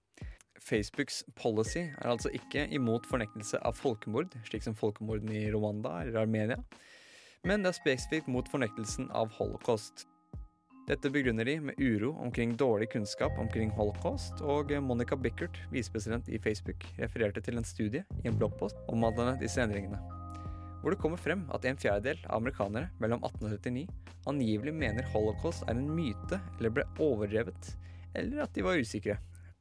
Facebooks 0.65 1.23
policy 1.37 1.83
er 1.91 2.09
altså 2.09 2.31
ikke 2.33 2.65
imot 2.73 3.05
fornektelse 3.09 3.59
av 3.67 3.77
folkemord, 3.77 4.33
slik 4.47 4.65
som 4.65 4.77
folkemordene 4.77 5.35
i 5.43 5.53
Rwanda 5.53 5.99
eller 6.01 6.23
Armenia, 6.23 6.59
men 7.45 7.61
det 7.61 7.73
er 7.73 7.77
spesifikt 7.77 8.29
mot 8.31 8.49
fornektelsen 8.49 9.11
av 9.13 9.33
holocaust. 9.37 10.07
Dette 10.85 11.09
begrunner 11.09 11.45
de 11.49 11.55
med 11.69 11.79
uro 11.81 12.11
omkring 12.21 12.53
dårlig 12.57 12.91
kunnskap 12.93 13.37
omkring 13.41 13.71
holocaust, 13.73 14.41
og 14.41 14.73
Monica 14.85 15.17
Bickert, 15.17 15.57
visepresident 15.73 16.29
i 16.29 16.41
Facebook, 16.41 16.85
refererte 17.01 17.41
til 17.41 17.57
en 17.57 17.65
studie 17.65 18.05
i 18.23 18.29
en 18.29 18.37
bloggpost 18.37 18.77
omhandlende 18.93 19.39
disse 19.41 19.61
endringene, 19.61 20.01
hvor 20.85 20.93
det 20.93 21.01
kommer 21.01 21.17
frem 21.17 21.47
at 21.49 21.63
en 21.65 21.79
fjerdedel 21.81 22.19
av 22.27 22.43
amerikanere 22.43 22.91
mellom 23.01 23.23
1879 23.25 23.87
angivelig 24.29 24.73
mener 24.77 25.07
holocaust 25.09 25.63
er 25.65 25.79
en 25.79 25.87
myte 25.89 26.37
eller 26.59 26.75
ble 26.75 26.85
overdrevet, 27.01 27.71
eller 28.13 28.43
at 28.43 28.53
de 28.53 28.61
var 28.67 28.77
usikre. 28.77 29.15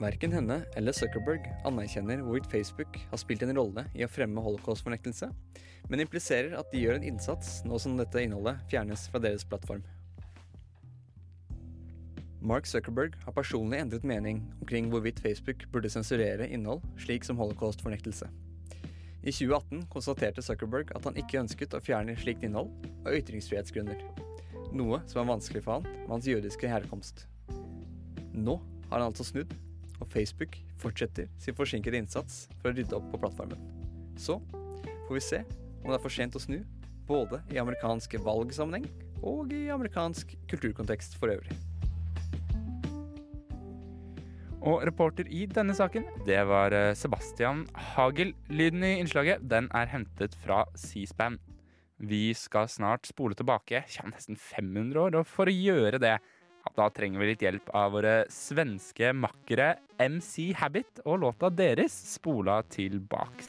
Verken 0.04 0.36
henne 0.36 0.60
eller 0.76 0.92
Zuckerberg 0.92 1.48
anerkjenner 1.64 2.20
hvorvidt 2.20 2.50
Facebook 2.52 3.00
har 3.08 3.22
spilt 3.22 3.40
en 3.46 3.56
rolle 3.56 3.86
i 3.96 4.04
å 4.04 4.10
fremme 4.12 4.44
holocaust-fornektelse, 4.44 5.30
men 5.88 6.04
impliserer 6.04 6.58
at 6.60 6.68
de 6.68 6.84
gjør 6.84 7.00
en 7.00 7.08
innsats 7.14 7.62
nå 7.64 7.80
som 7.80 7.96
dette 7.96 8.20
innholdet 8.20 8.60
fjernes 8.68 9.08
fra 9.08 9.24
deres 9.24 9.48
plattform. 9.48 9.80
Mark 12.44 12.68
Zuckerberg 12.68 13.16
har 13.24 13.32
personlig 13.32 13.80
endret 13.80 14.04
mening 14.04 14.44
omkring 14.60 14.92
hvorvidt 14.92 15.24
Facebook 15.24 15.64
burde 15.72 15.88
sensurere 15.88 16.52
innhold 16.52 16.84
slik 17.00 17.24
som 17.24 17.40
holocaust-fornektelse. 17.40 18.28
I 19.24 19.32
2018 19.32 19.86
konstaterte 19.88 20.42
Zuckerberg 20.44 20.90
at 20.92 21.06
han 21.08 21.16
ikke 21.16 21.38
ønsket 21.40 21.72
å 21.72 21.78
fjerne 21.80 22.12
slikt 22.20 22.42
innhold 22.44 22.68
av 23.08 23.14
ytringsfrihetsgrunner, 23.16 24.02
noe 24.76 24.98
som 25.08 25.22
er 25.22 25.30
vanskelig 25.30 25.62
for 25.64 25.78
han 25.78 25.86
med 26.02 26.10
hans 26.12 26.28
jødiske 26.28 26.68
herkomst. 26.68 27.22
Nå 28.36 28.58
har 28.90 28.98
han 28.98 29.06
altså 29.06 29.24
snudd, 29.24 29.54
og 29.96 30.10
Facebook 30.12 30.58
fortsetter 30.82 31.30
sin 31.40 31.56
forsinkede 31.56 32.02
innsats 32.02 32.42
for 32.58 32.68
å 32.68 32.76
rydde 32.76 32.98
opp 32.98 33.08
på 33.14 33.22
plattformen. 33.22 33.64
Så 34.20 34.36
får 35.06 35.16
vi 35.16 35.24
se 35.24 35.40
om 35.80 35.88
det 35.88 35.96
er 35.96 36.04
for 36.04 36.12
sent 36.12 36.36
å 36.36 36.44
snu, 36.44 36.58
både 37.08 37.40
i 37.48 37.62
amerikansk 37.62 38.18
valgsammenheng 38.28 38.90
og 39.24 39.56
i 39.56 39.70
amerikansk 39.72 40.36
kulturkontekst 40.52 41.16
for 41.16 41.32
øvrig. 41.32 41.56
Og 44.64 44.84
reporter 44.88 45.28
i 45.28 45.44
denne 45.50 45.74
saken, 45.76 46.06
det 46.24 46.40
var 46.48 46.72
eh, 46.72 46.94
Sebastian 46.96 47.66
Hagel. 47.94 48.32
Lyden 48.48 48.84
i 48.86 48.94
innslaget 49.02 49.44
den 49.50 49.68
er 49.76 49.90
hentet 49.92 50.36
fra 50.40 50.62
C-SPAN. 50.78 51.36
Vi 52.00 52.30
skal 52.36 52.70
snart 52.72 53.06
spole 53.06 53.36
tilbake 53.38 53.84
ja, 53.84 54.06
nesten 54.08 54.40
500 54.40 55.00
år, 55.00 55.20
og 55.20 55.28
for 55.28 55.50
å 55.50 55.54
gjøre 55.54 56.00
det 56.02 56.16
da 56.74 56.88
trenger 56.90 57.20
vi 57.20 57.28
litt 57.28 57.42
hjelp 57.44 57.68
av 57.76 57.92
våre 57.94 58.14
svenske 58.32 59.12
makkere 59.12 59.74
MC 60.00 60.54
Habit 60.58 61.02
og 61.04 61.20
låta 61.26 61.50
deres 61.52 61.92
spola 62.14 62.62
tilbake. 62.72 63.44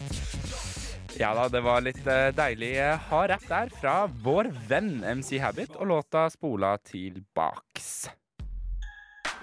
Ja 1.16 1.32
da, 1.38 1.48
det 1.48 1.62
var 1.64 1.80
litt 1.86 2.04
eh, 2.12 2.34
deilig 2.36 2.74
eh, 2.84 3.08
hard 3.08 3.32
rapp 3.32 3.48
der 3.48 3.72
fra 3.80 3.96
vår 4.26 4.52
venn 4.68 5.00
MC 5.16 5.40
Habit 5.40 5.78
og 5.80 5.88
låta 5.94 6.28
spola 6.34 6.76
tilbaks. 6.84 8.10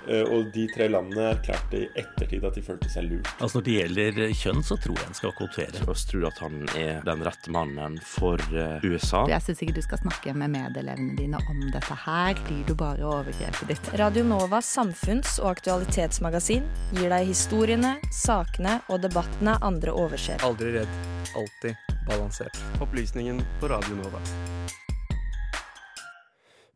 Eh, 0.09 0.23
Og 0.33 0.49
de 0.53 0.67
tre 0.75 0.89
landene 0.91 1.29
erklærte 1.37 1.79
i 1.79 1.89
ettertid 2.01 2.45
at 2.45 2.55
de 2.59 2.63
følte 2.67 2.89
seg 2.91 3.05
lurt. 3.11 3.29
Altså 3.39 3.59
Når 3.61 3.65
det 3.69 3.75
gjelder 3.77 4.33
kjønn, 4.35 4.63
så 4.67 4.77
tror 4.83 4.99
jeg 4.99 5.07
en 5.09 5.15
skal 5.19 5.35
kvotere. 5.39 5.83
Jeg 5.83 6.07
tror 6.11 6.27
at 6.27 6.39
han 6.43 6.57
er 6.79 7.03
den 7.07 7.23
rette 7.27 7.51
mannen 7.55 7.99
for 8.03 8.41
eh, 8.51 8.83
USA. 8.83 9.23
Jeg 9.31 9.43
syns 9.47 9.63
ikke 9.63 9.77
du 9.79 9.83
skal 9.87 10.03
snakke 10.03 10.35
med 10.35 10.51
medelevene 10.57 11.17
dine 11.19 11.39
om 11.49 11.61
dette 11.71 11.95
her. 12.07 12.35
Blir 12.49 12.65
du 12.67 12.75
bare 12.75 13.07
overgrepet 13.07 13.69
ditt. 13.71 13.93
Radio 14.01 14.25
Novas 14.27 14.67
samfunns- 14.77 15.39
og 15.43 15.53
aktualitetsmagasin 15.57 16.67
gir 16.97 17.09
deg 17.13 17.29
historiene, 17.31 17.97
sakene 18.13 18.81
og 18.89 19.03
debattene 19.07 19.59
andre 19.63 19.95
overser. 19.95 20.43
Aldri 20.47 20.75
redd, 20.81 20.99
alltid 21.39 21.77
balansert. 22.09 22.59
Opplysningen 22.83 23.43
på 23.61 23.71
Radio 23.71 23.95
Nova. 24.03 24.19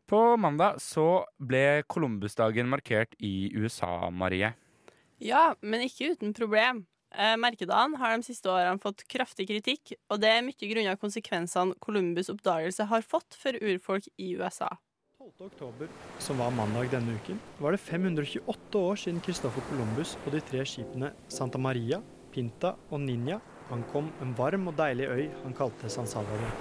På 0.06 0.36
mandag 0.38 0.78
så 0.82 1.24
ble 1.42 1.82
Columbusdagen 1.90 2.68
markert 2.70 3.16
i 3.18 3.50
USA, 3.58 4.06
Marie. 4.10 4.52
Ja, 5.18 5.56
men 5.62 5.82
ikke 5.82 6.12
uten 6.14 6.34
problem. 6.36 6.84
Eh, 7.16 7.34
Merkedagen 7.40 7.96
har 7.98 8.14
de 8.14 8.26
siste 8.26 8.50
årene 8.52 8.78
fått 8.82 9.02
kraftig 9.10 9.48
kritikk, 9.50 9.96
og 10.12 10.20
det 10.22 10.30
er 10.30 10.44
mye 10.46 10.70
grunnet 10.70 11.00
konsekvensene 11.02 11.74
Columbus' 11.82 12.30
oppdagelse 12.30 12.86
har 12.90 13.06
fått 13.06 13.34
for 13.40 13.58
urfolk 13.58 14.06
i 14.20 14.34
USA. 14.38 14.68
12. 15.18 15.48
oktober, 15.48 15.88
som 16.22 16.38
var 16.38 16.54
mandag 16.54 16.92
denne 16.92 17.16
uken, 17.18 17.40
var 17.58 17.74
det 17.74 17.82
528 17.82 18.78
år 18.78 19.00
siden 19.02 19.22
Christoffer 19.26 19.64
Columbus 19.72 20.14
og 20.22 20.36
de 20.36 20.42
tre 20.52 20.62
skipene 20.68 21.10
Santa 21.26 21.58
Maria, 21.58 21.98
Pinta 22.30 22.76
og 22.92 23.02
Ninja 23.02 23.40
ankom 23.74 24.12
en 24.22 24.36
varm 24.38 24.68
og 24.70 24.76
deilig 24.78 25.08
øy 25.10 25.24
han 25.42 25.56
kalte 25.56 25.90
San 25.90 26.06
Salvador. 26.06 26.52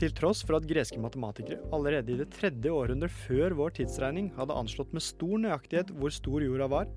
Til 0.00 0.14
tross 0.16 0.40
for 0.48 0.56
at 0.56 0.64
greske 0.64 0.96
matematikere 0.96 1.60
allerede 1.76 2.14
i 2.14 2.18
det 2.22 2.30
tredje 2.32 2.72
århundret 2.72 3.12
før 3.26 3.52
vår 3.58 3.74
tidsregning 3.76 4.30
hadde 4.32 4.56
anslått 4.56 4.94
med 4.96 5.04
stor 5.04 5.36
nøyaktighet 5.42 5.92
hvor 5.92 6.14
stor 6.16 6.40
jorda 6.40 6.68
var, 6.72 6.88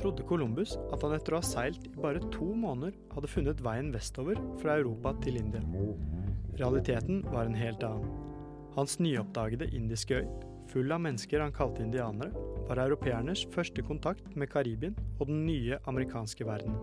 trodde 0.00 0.26
Columbus 0.28 0.74
at 0.92 1.00
han 1.06 1.14
etter 1.16 1.36
å 1.36 1.40
ha 1.40 1.46
seilt 1.46 1.86
i 1.88 1.94
bare 1.96 2.20
to 2.34 2.50
måneder 2.52 2.98
hadde 3.14 3.30
funnet 3.32 3.62
veien 3.64 3.88
vestover 3.94 4.36
fra 4.60 4.76
Europa 4.76 5.14
til 5.24 5.38
India. 5.40 5.62
Realiteten 6.60 7.22
var 7.30 7.48
en 7.48 7.56
helt 7.56 7.84
annen. 7.86 8.12
Hans 8.76 8.98
nyoppdagede 9.00 9.70
indiske 9.74 10.20
øy, 10.20 10.28
full 10.70 10.92
av 10.92 11.00
mennesker 11.06 11.40
han 11.40 11.54
kalte 11.54 11.84
indianere, 11.86 12.34
var 12.68 12.82
europeernes 12.84 13.46
første 13.54 13.82
kontakt 13.86 14.36
med 14.36 14.52
Karibien 14.52 14.98
og 15.16 15.30
den 15.30 15.46
nye 15.48 15.80
amerikanske 15.88 16.44
verden. 16.46 16.76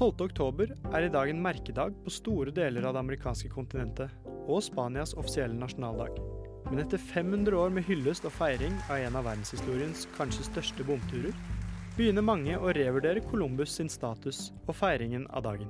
12. 0.00 0.14
oktober 0.24 0.70
er 0.96 1.04
i 1.04 1.08
dag 1.12 1.28
en 1.28 1.42
merkedag 1.44 1.92
på 2.06 2.10
store 2.14 2.54
deler 2.56 2.86
av 2.88 2.94
det 2.96 3.00
amerikanske 3.02 3.50
kontinentet, 3.52 4.08
og 4.48 4.62
Spanias 4.64 5.10
offisielle 5.12 5.58
nasjonaldag. 5.60 6.14
Men 6.70 6.80
etter 6.80 7.02
500 7.10 7.52
år 7.60 7.74
med 7.76 7.84
hyllest 7.84 8.24
og 8.24 8.32
feiring 8.32 8.78
av 8.86 8.96
en 8.96 9.18
av 9.20 9.26
verdenshistoriens 9.28 10.06
kanskje 10.14 10.46
største 10.46 10.86
bomturer, 10.88 11.36
begynner 11.98 12.24
mange 12.24 12.56
å 12.56 12.72
revurdere 12.72 13.20
Columbus 13.26 13.74
sin 13.76 13.92
status 13.92 14.46
og 14.64 14.72
feiringen 14.78 15.26
av 15.36 15.44
dagen. 15.50 15.68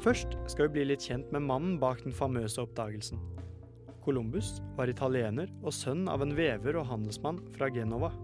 Først 0.00 0.38
skal 0.48 0.70
vi 0.70 0.78
bli 0.78 0.86
litt 0.94 1.04
kjent 1.04 1.28
med 1.36 1.44
mannen 1.44 1.76
bak 1.82 2.00
den 2.06 2.16
famøse 2.16 2.64
oppdagelsen. 2.64 3.20
Columbus 4.06 4.62
var 4.80 4.88
italiener 4.88 5.52
og 5.60 5.76
sønn 5.76 6.08
av 6.08 6.24
en 6.24 6.32
vever 6.40 6.80
og 6.80 6.88
handelsmann 6.88 7.44
fra 7.52 7.68
Genova. 7.68 8.14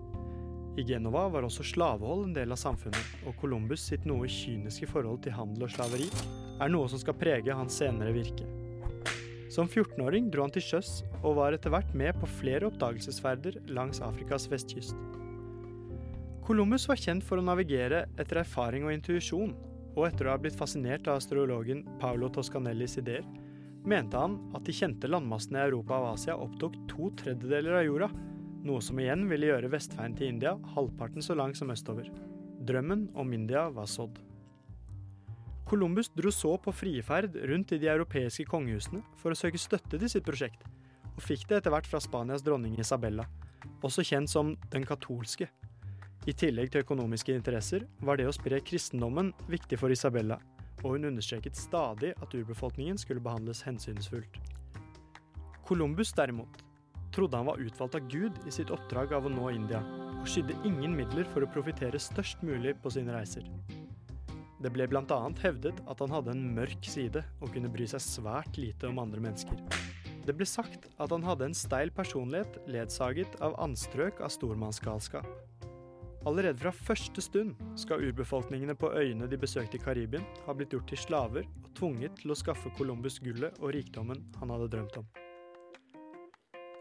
I 0.73 0.83
Genova 0.89 1.27
var 1.29 1.45
også 1.45 1.67
slavehold 1.69 2.31
en 2.31 2.37
del 2.37 2.53
av 2.55 2.57
samfunnet, 2.57 3.09
og 3.29 3.37
Columbus 3.41 3.83
sitt 3.91 4.07
noe 4.09 4.29
kyniske 4.31 4.89
forhold 4.89 5.21
til 5.25 5.35
handel 5.37 5.67
og 5.67 5.73
slaveri 5.75 6.07
er 6.63 6.73
noe 6.73 6.89
som 6.89 7.01
skal 7.03 7.19
prege 7.21 7.57
hans 7.57 7.77
senere 7.77 8.15
virke. 8.17 8.47
Som 9.53 9.69
14-åring 9.69 10.31
dro 10.33 10.47
han 10.47 10.55
til 10.55 10.65
sjøs, 10.65 11.03
og 11.21 11.37
var 11.37 11.53
etter 11.53 11.75
hvert 11.75 11.93
med 11.93 12.17
på 12.17 12.31
flere 12.39 12.71
oppdagelsesferder 12.71 13.61
langs 13.77 14.01
Afrikas 14.01 14.49
vestkyst. 14.49 14.97
Columbus 16.47 16.89
var 16.89 16.99
kjent 16.99 17.27
for 17.27 17.37
å 17.37 17.45
navigere 17.45 18.07
etter 18.17 18.41
erfaring 18.41 18.89
og 18.89 18.97
intuisjon, 18.97 19.53
og 19.93 20.07
etter 20.09 20.25
å 20.25 20.33
ha 20.33 20.41
blitt 20.41 20.57
fascinert 20.57 21.05
av 21.05 21.21
astrologen 21.21 21.85
Paolo 22.01 22.33
Toscanellis 22.33 22.97
ideer, 23.03 23.29
mente 23.85 24.17
han 24.17 24.41
at 24.57 24.65
de 24.65 24.73
kjente 24.73 25.11
landmassene 25.11 25.61
i 25.61 25.69
Europa 25.69 26.01
og 26.01 26.15
Asia 26.15 26.41
opptok 26.41 26.81
to 26.89 27.13
tredjedeler 27.21 27.83
av 27.83 27.89
jorda, 27.91 28.09
noe 28.67 28.83
som 28.85 28.99
igjen 29.03 29.25
ville 29.31 29.49
gjøre 29.51 29.71
vestveien 29.73 30.15
til 30.19 30.31
India 30.33 30.53
halvparten 30.75 31.25
så 31.25 31.35
lang 31.39 31.55
som 31.59 31.73
østover. 31.75 32.11
Drømmen 32.63 33.09
om 33.19 33.33
India 33.35 33.67
var 33.75 33.89
sådd. 33.91 34.21
Columbus 35.67 36.11
dro 36.15 36.31
så 36.35 36.53
på 36.61 36.75
frieferd 36.75 37.37
rundt 37.49 37.73
i 37.73 37.81
de 37.81 37.89
europeiske 37.91 38.45
kongehusene 38.51 39.01
for 39.19 39.33
å 39.33 39.39
søke 39.39 39.61
støtte 39.61 39.99
til 39.99 40.11
sitt 40.11 40.27
prosjekt, 40.27 40.67
og 41.15 41.23
fikk 41.25 41.47
det 41.49 41.61
etter 41.61 41.75
hvert 41.75 41.89
fra 41.89 42.01
Spanias 42.03 42.45
dronning 42.45 42.79
Isabella, 42.79 43.25
også 43.83 44.05
kjent 44.07 44.31
som 44.31 44.55
den 44.75 44.87
katolske. 44.87 45.49
I 46.29 46.35
tillegg 46.39 46.71
til 46.71 46.85
økonomiske 46.85 47.35
interesser 47.35 47.87
var 48.07 48.21
det 48.21 48.29
å 48.29 48.35
spre 48.37 48.61
kristendommen 48.63 49.33
viktig 49.51 49.79
for 49.81 49.91
Isabella, 49.91 50.39
og 50.83 50.97
hun 50.97 51.09
understreket 51.09 51.59
stadig 51.59 52.13
at 52.15 52.35
urbefolkningen 52.37 52.99
skulle 53.01 53.23
behandles 53.25 53.65
hensynsfullt. 53.67 54.39
Columbus 55.67 56.13
derimot 56.15 56.63
trodde 57.15 57.39
han 57.39 57.49
var 57.49 57.61
utvalgt 57.61 57.97
av 57.99 58.09
Gud 58.13 58.41
i 58.49 58.55
sitt 58.55 58.73
oppdrag 58.75 59.13
av 59.17 59.29
å 59.29 59.33
nå 59.33 59.51
India, 59.53 59.83
og 60.19 60.29
skydde 60.29 60.59
ingen 60.69 60.97
midler 60.97 61.29
for 61.33 61.45
å 61.45 61.51
profitere 61.53 62.01
størst 62.01 62.45
mulig 62.47 62.75
på 62.83 62.93
sine 62.95 63.15
reiser. 63.15 63.47
Det 64.63 64.71
ble 64.71 64.87
bl.a. 64.87 65.19
hevdet 65.43 65.81
at 65.91 66.03
han 66.05 66.13
hadde 66.15 66.37
en 66.37 66.45
mørk 66.55 66.87
side 66.87 67.25
og 67.43 67.51
kunne 67.55 67.71
bry 67.73 67.89
seg 67.91 68.05
svært 68.05 68.61
lite 68.61 68.87
om 68.87 69.01
andre 69.03 69.23
mennesker. 69.25 69.59
Det 70.23 70.37
ble 70.39 70.47
sagt 70.47 70.87
at 71.03 71.11
han 71.11 71.25
hadde 71.27 71.49
en 71.49 71.57
steil 71.57 71.91
personlighet 71.91 72.61
ledsaget 72.71 73.35
av 73.43 73.57
anstrøk 73.65 74.23
av 74.23 74.31
stormannsgalskap. 74.31 75.27
Allerede 76.31 76.63
fra 76.63 76.71
første 76.71 77.25
stund 77.25 77.59
skal 77.75 78.05
urbefolkningene 78.07 78.77
på 78.79 78.93
øyene 78.95 79.27
de 79.27 79.41
besøkte 79.43 79.81
i 79.81 79.83
Karibien, 79.83 80.23
ha 80.47 80.55
blitt 80.55 80.77
gjort 80.77 80.87
til 80.93 81.03
slaver 81.03 81.51
og 81.65 81.73
tvunget 81.75 82.23
til 82.23 82.31
å 82.31 82.39
skaffe 82.39 82.71
Columbus 82.79 83.19
gullet 83.25 83.59
og 83.59 83.75
rikdommen 83.75 84.23
han 84.39 84.55
hadde 84.55 84.71
drømt 84.77 85.03
om. 85.03 85.11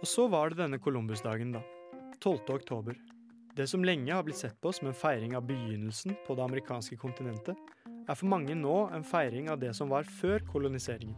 Og 0.01 0.09
så 0.09 0.25
var 0.27 0.49
det 0.49 0.57
denne 0.57 0.79
Columbus-dagen, 0.81 1.51
da. 1.53 1.61
12. 2.21 2.39
oktober. 2.49 2.95
Det 3.55 3.67
som 3.69 3.83
lenge 3.85 4.13
har 4.13 4.23
blitt 4.25 4.39
sett 4.39 4.55
på 4.61 4.71
som 4.73 4.87
en 4.89 4.97
feiring 4.97 5.35
av 5.37 5.45
begynnelsen 5.45 6.15
på 6.25 6.33
det 6.37 6.45
amerikanske 6.45 6.97
kontinentet, 6.97 7.57
er 8.09 8.17
for 8.17 8.29
mange 8.31 8.55
nå 8.57 8.87
en 8.95 9.05
feiring 9.05 9.51
av 9.53 9.59
det 9.61 9.75
som 9.77 9.91
var 9.93 10.07
før 10.21 10.41
koloniseringen. 10.49 11.13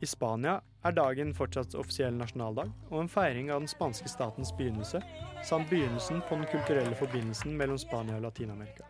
I 0.00 0.08
Spania 0.08 0.58
er 0.84 0.96
dagen 0.96 1.32
fortsatt 1.36 1.76
offisiell 1.76 2.16
nasjonaldag, 2.16 2.68
og 2.90 2.98
en 3.00 3.10
feiring 3.12 3.48
av 3.52 3.62
den 3.62 3.72
spanske 3.72 4.08
statens 4.12 4.52
begynnelse, 4.56 5.00
samt 5.44 5.72
begynnelsen 5.72 6.20
på 6.28 6.36
den 6.36 6.48
kulturelle 6.52 6.96
forbindelsen 7.00 7.56
mellom 7.56 7.80
Spania 7.80 8.16
og 8.16 8.26
Latin-Amerika. 8.28 8.84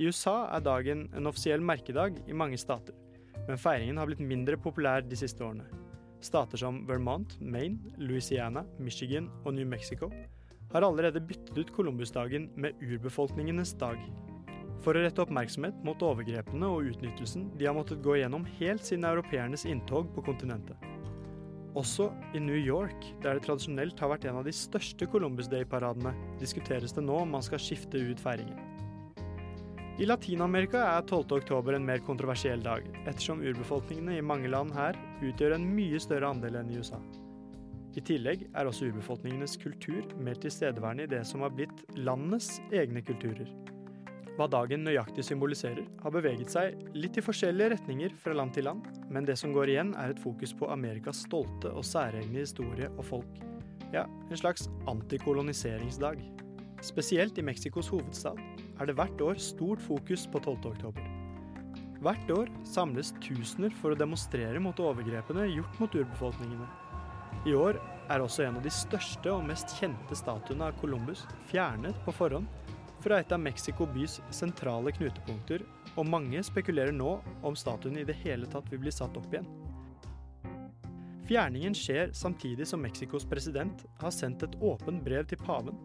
I 0.00 0.08
USA 0.08 0.46
er 0.56 0.64
dagen 0.64 1.08
en 1.16 1.28
offisiell 1.28 1.60
merkedag 1.60 2.22
i 2.24 2.36
mange 2.36 2.60
stater, 2.60 2.96
men 3.44 3.60
feiringen 3.60 4.00
har 4.00 4.08
blitt 4.08 4.24
mindre 4.24 4.56
populær 4.60 5.04
de 5.04 5.16
siste 5.16 5.44
årene. 5.44 5.79
Stater 6.20 6.60
som 6.60 6.82
Vermont, 6.88 7.36
Maine, 7.40 7.78
Louisiana, 7.96 8.64
Michigan 8.78 9.30
og 9.44 9.54
New 9.56 9.66
Mexico 9.68 10.10
har 10.70 10.84
allerede 10.86 11.22
byttet 11.24 11.56
ut 11.58 11.72
Columbus-dagen 11.74 12.50
med 12.56 12.76
urbefolkningenes 12.84 13.72
dag. 13.80 13.98
For 14.84 14.96
å 14.96 15.02
rette 15.02 15.20
oppmerksomhet 15.24 15.82
mot 15.84 16.00
overgrepene 16.04 16.68
og 16.70 16.92
utnyttelsen 16.92 17.50
de 17.58 17.68
har 17.68 17.76
måttet 17.76 18.04
gå 18.04 18.16
gjennom 18.20 18.46
helt 18.60 18.86
siden 18.86 19.08
europeernes 19.08 19.66
inntog 19.68 20.08
på 20.14 20.24
kontinentet. 20.30 20.76
Også 21.78 22.08
i 22.34 22.40
New 22.42 22.58
York, 22.58 23.04
der 23.22 23.36
det 23.36 23.44
tradisjonelt 23.46 24.00
har 24.02 24.10
vært 24.10 24.24
en 24.26 24.40
av 24.40 24.46
de 24.46 24.54
største 24.54 25.06
Columbus 25.10 25.50
Day-paradene, 25.50 26.14
diskuteres 26.40 26.96
det 26.96 27.04
nå 27.04 27.20
om 27.22 27.36
man 27.36 27.44
skal 27.46 27.62
skifte 27.62 28.00
ut 28.00 28.22
feiringen. 28.22 28.69
I 30.00 30.06
Latin-Amerika 30.06 30.80
er 30.80 31.02
12. 31.04 31.26
oktober 31.36 31.74
en 31.76 31.84
mer 31.84 32.00
kontroversiell 32.00 32.62
dag, 32.64 32.86
ettersom 33.02 33.42
urbefolkningene 33.44 34.14
i 34.16 34.22
mange 34.24 34.48
land 34.48 34.72
her 34.72 34.96
utgjør 35.20 35.52
en 35.58 35.66
mye 35.74 35.98
større 36.00 36.30
andel 36.32 36.54
enn 36.56 36.70
i 36.72 36.78
USA. 36.80 36.96
I 37.92 38.00
tillegg 38.08 38.46
er 38.48 38.70
også 38.70 38.88
urbefolkningenes 38.88 39.58
kultur 39.60 40.06
mer 40.16 40.40
tilstedeværende 40.40 41.04
i 41.04 41.10
det 41.10 41.20
som 41.28 41.44
har 41.44 41.52
blitt 41.52 41.82
landenes 41.98 42.48
egne 42.72 43.02
kulturer. 43.04 43.50
Hva 44.38 44.46
dagen 44.48 44.86
nøyaktig 44.88 45.26
symboliserer, 45.26 45.84
har 46.00 46.16
beveget 46.16 46.48
seg 46.48 46.80
litt 46.96 47.20
i 47.20 47.26
forskjellige 47.26 47.74
retninger 47.74 48.16
fra 48.24 48.38
land 48.40 48.56
til 48.56 48.70
land, 48.70 48.88
men 49.12 49.28
det 49.28 49.36
som 49.36 49.52
går 49.52 49.74
igjen 49.74 49.92
er 50.00 50.14
et 50.14 50.24
fokus 50.24 50.56
på 50.56 50.70
Amerikas 50.72 51.26
stolte 51.26 51.74
og 51.76 51.84
særegne 51.84 52.40
historie 52.40 52.88
og 52.96 53.04
folk. 53.10 53.44
Ja, 53.92 54.08
en 54.30 54.42
slags 54.46 54.70
antikoloniseringsdag. 54.88 56.24
Spesielt 56.88 57.36
i 57.36 57.44
Mexicos 57.44 57.92
hovedstad 57.92 58.40
er 58.80 58.88
det 58.88 58.96
hvert 58.96 59.20
år 59.20 59.40
stort 59.40 59.82
fokus 59.84 60.24
på 60.32 60.40
12. 60.40 60.72
oktober. 60.72 61.08
Hvert 62.00 62.30
år 62.32 62.48
samles 62.64 63.12
tusener 63.20 63.74
for 63.76 63.92
å 63.92 63.98
demonstrere 63.98 64.60
mot 64.62 64.78
overgrepene 64.80 65.50
gjort 65.50 65.80
mot 65.82 65.96
urbefolkningene. 66.00 66.68
I 67.48 67.52
år 67.56 67.76
er 68.10 68.24
også 68.24 68.46
en 68.46 68.56
av 68.56 68.64
de 68.64 68.72
største 68.72 69.32
og 69.32 69.44
mest 69.48 69.76
kjente 69.76 70.16
statuene 70.16 70.70
av 70.70 70.78
Columbus 70.80 71.26
fjernet 71.50 71.96
på 72.06 72.14
forhånd 72.16 72.48
fra 73.04 73.20
et 73.20 73.32
av 73.32 73.40
Mexico 73.40 73.86
bys 73.88 74.18
sentrale 74.34 74.92
knutepunkter, 74.92 75.62
og 75.96 76.08
mange 76.08 76.42
spekulerer 76.44 76.92
nå 76.92 77.14
om 77.46 77.56
statuen 77.56 77.96
i 78.00 78.04
det 78.04 78.16
hele 78.20 78.48
tatt 78.48 78.68
vil 78.72 78.82
bli 78.82 78.92
satt 78.92 79.16
opp 79.16 79.32
igjen. 79.32 79.48
Fjerningen 81.30 81.76
skjer 81.76 82.12
samtidig 82.16 82.66
som 82.66 82.82
Mexicos 82.82 83.24
president 83.28 83.84
har 84.00 84.12
sendt 84.12 84.42
et 84.44 84.56
åpent 84.60 85.04
brev 85.04 85.28
til 85.30 85.40
paven, 85.40 85.76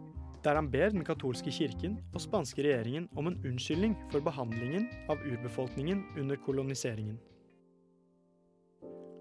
der 0.45 0.59
han 0.59 0.69
ber 0.69 0.91
den 0.93 1.05
katolske 1.05 1.51
kirken 1.53 1.97
og 2.13 2.21
spanske 2.21 2.61
regjeringen 2.61 3.07
om 3.17 3.31
en 3.31 3.39
unnskyldning 3.45 3.95
for 4.11 4.21
behandlingen 4.25 4.85
av 5.09 5.23
urbefolkningen 5.25 6.03
under 6.21 6.37
koloniseringen. 6.45 7.17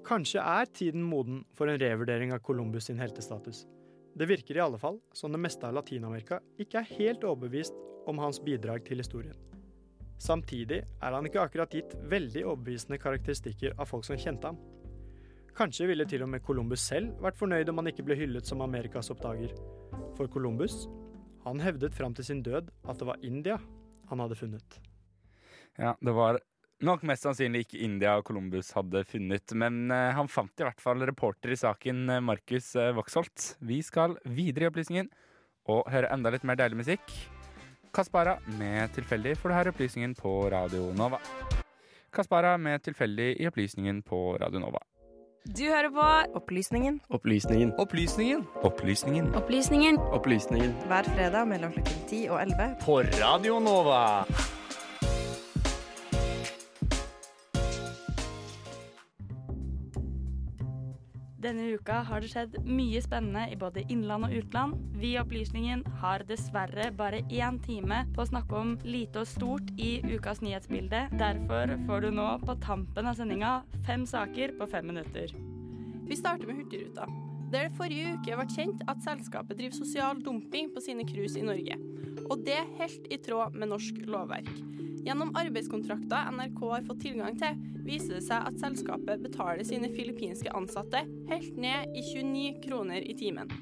Kanskje 0.05 0.43
er 0.45 0.69
tiden 0.69 1.07
moden 1.09 1.47
for 1.57 1.71
en 1.71 1.81
revurdering 1.81 2.35
av 2.37 2.43
Columbus 2.45 2.91
sin 2.91 3.01
heltestatus. 3.01 3.63
Det 4.15 4.29
virker 4.29 4.59
i 4.59 4.63
alle 4.63 4.79
fall 4.79 4.99
som 5.17 5.33
det 5.33 5.41
meste 5.41 5.65
av 5.65 5.75
Latin-Amerika 5.79 6.43
ikke 6.61 6.83
er 6.83 6.93
helt 6.99 7.25
overbevist 7.25 7.79
om 8.07 8.21
hans 8.21 8.39
bidrag 8.45 8.85
til 8.85 9.01
historien. 9.01 9.39
Samtidig 10.21 10.83
er 10.85 11.17
han 11.17 11.27
ikke 11.27 11.41
akkurat 11.43 11.73
gitt 11.73 11.97
veldig 12.13 12.45
overbevisende 12.45 13.01
karakteristikker 13.01 13.75
av 13.81 13.89
folk 13.91 14.05
som 14.07 14.21
kjente 14.21 14.53
ham. 14.53 14.61
Kanskje 15.57 15.89
ville 15.89 16.07
til 16.11 16.23
og 16.27 16.31
med 16.35 16.45
Columbus 16.45 16.85
selv 16.85 17.17
vært 17.25 17.39
fornøyd 17.39 17.73
om 17.73 17.81
han 17.81 17.91
ikke 17.91 18.05
ble 18.07 18.19
hyllet 18.19 18.47
som 18.47 18.63
Amerikas 18.65 19.11
oppdager. 19.15 19.55
For 20.19 20.29
Columbus, 20.31 20.85
han 21.45 21.63
hevdet 21.63 21.95
fram 21.97 22.15
til 22.17 22.27
sin 22.27 22.43
død 22.45 22.73
at 22.89 22.99
det 23.01 23.09
var 23.09 23.23
India 23.25 23.59
han 24.11 24.21
hadde 24.21 24.39
funnet. 24.39 24.81
Ja, 25.81 25.95
det 26.01 26.15
var 26.15 26.39
nok 26.85 27.05
mest 27.09 27.25
sannsynlig 27.25 27.65
ikke 27.65 27.83
India 27.85 28.15
og 28.19 28.27
Columbus 28.29 28.73
hadde 28.77 29.05
funnet, 29.09 29.55
men 29.57 29.89
eh, 29.93 30.13
han 30.15 30.31
fant 30.31 30.61
i 30.61 30.67
hvert 30.67 30.83
fall 30.83 31.03
reporter 31.07 31.55
i 31.55 31.59
saken, 31.59 32.05
eh, 32.13 32.25
Markus 32.25 32.73
Voxholt. 32.75 32.99
Voksholt. 32.99 33.47
Vi 33.65 33.81
skal 33.85 34.19
videre 34.25 34.69
i 34.69 34.73
opplysningen 34.73 35.11
og 35.73 35.89
høre 35.93 36.11
enda 36.13 36.33
litt 36.33 36.45
mer 36.45 36.59
deilig 36.61 36.83
musikk. 36.83 37.15
Kaspara 37.95 38.39
med 38.59 38.91
Tilfeldig 38.97 39.37
får 39.39 39.51
du 39.51 39.55
her 39.55 39.71
opplysningen 39.71 40.17
på 40.19 40.33
Radio 40.53 40.89
Nova. 40.99 41.21
Kaspara 42.15 42.57
med 42.59 42.83
Tilfeldig 42.83 43.37
i 43.41 43.47
opplysningen 43.49 44.03
på 44.07 44.37
Radio 44.43 44.61
Nova. 44.63 44.83
Du 45.45 45.67
hører 45.69 45.91
på 45.93 46.05
Opplysningen 46.39 47.03
Opplysningen. 47.13 47.73
Opplysningen. 47.79 48.47
Opplysningen. 48.65 49.35
Opplysningen 49.37 49.99
Opplysningen. 49.99 50.73
hver 50.89 51.03
fredag 51.05 51.45
mellom 51.49 51.73
klokken 51.73 51.99
10 52.09 52.29
og 52.31 52.41
11 52.43 52.69
På 52.81 52.97
Radio 53.21 53.59
Nova. 53.61 54.25
Denne 61.45 61.67
uka 61.77 61.99
har 62.09 62.23
det 62.25 62.31
skjedd 62.33 62.55
mye 62.65 63.03
spennende 63.05 63.43
i 63.53 63.57
både 63.61 63.83
innland 63.93 64.25
og 64.25 64.33
utland. 64.39 64.79
Vi 64.97 65.11
i 65.13 65.19
Opplysningen 65.21 65.83
har 66.01 66.25
dessverre 66.25 66.87
bare 66.97 67.21
én 67.29 67.59
time 67.67 67.99
på 68.15 68.25
å 68.25 68.31
snakke 68.31 68.57
om 68.57 68.71
lite 68.89 69.21
og 69.21 69.29
stort 69.29 69.69
i 69.77 69.99
ukas 70.09 70.41
nyhetsbilde. 70.41 71.03
Derfor 71.21 71.75
får 71.85 72.07
du 72.07 72.09
nå 72.17 72.31
på 72.47 72.57
tampen 72.65 73.11
av 73.11 73.19
sendinga 73.21 73.59
fem 73.85 74.09
saker 74.09 74.57
på 74.57 74.71
fem 74.73 74.89
minutter. 74.89 75.37
Vi 76.09 76.17
starter 76.17 76.49
med 76.49 76.63
Hurtigruta. 76.63 77.11
Der 77.53 77.69
det 77.69 77.77
forrige 77.77 78.17
uke 78.17 78.39
ble 78.41 78.49
kjent 78.57 78.81
at 78.89 79.05
selskapet 79.05 79.61
driver 79.61 79.77
sosial 79.77 80.25
dumping 80.25 80.73
på 80.73 80.81
sine 80.81 81.05
cruise 81.05 81.37
i 81.37 81.45
Norge. 81.45 81.77
Og 82.25 82.41
det 82.49 82.63
helt 82.81 83.13
i 83.13 83.21
tråd 83.21 83.53
med 83.53 83.69
norsk 83.75 84.01
lovverk. 84.09 84.49
Gjennom 85.05 85.35
arbeidskontrakter 85.37 86.31
NRK 86.33 86.61
har 86.71 86.85
fått 86.87 87.03
tilgang 87.05 87.37
til, 87.37 87.59
viser 87.85 88.17
det 88.17 88.25
seg 88.25 88.47
at 88.49 88.57
selskapet 88.57 89.21
betaler 89.21 89.61
sine 89.69 89.91
filippinske 89.93 90.53
ansatte 90.57 91.03
helt 91.29 91.59
ned 91.61 91.93
i 91.93 92.05
29 92.07 92.63
kroner 92.65 93.05
i 93.05 93.17
timen. 93.19 93.53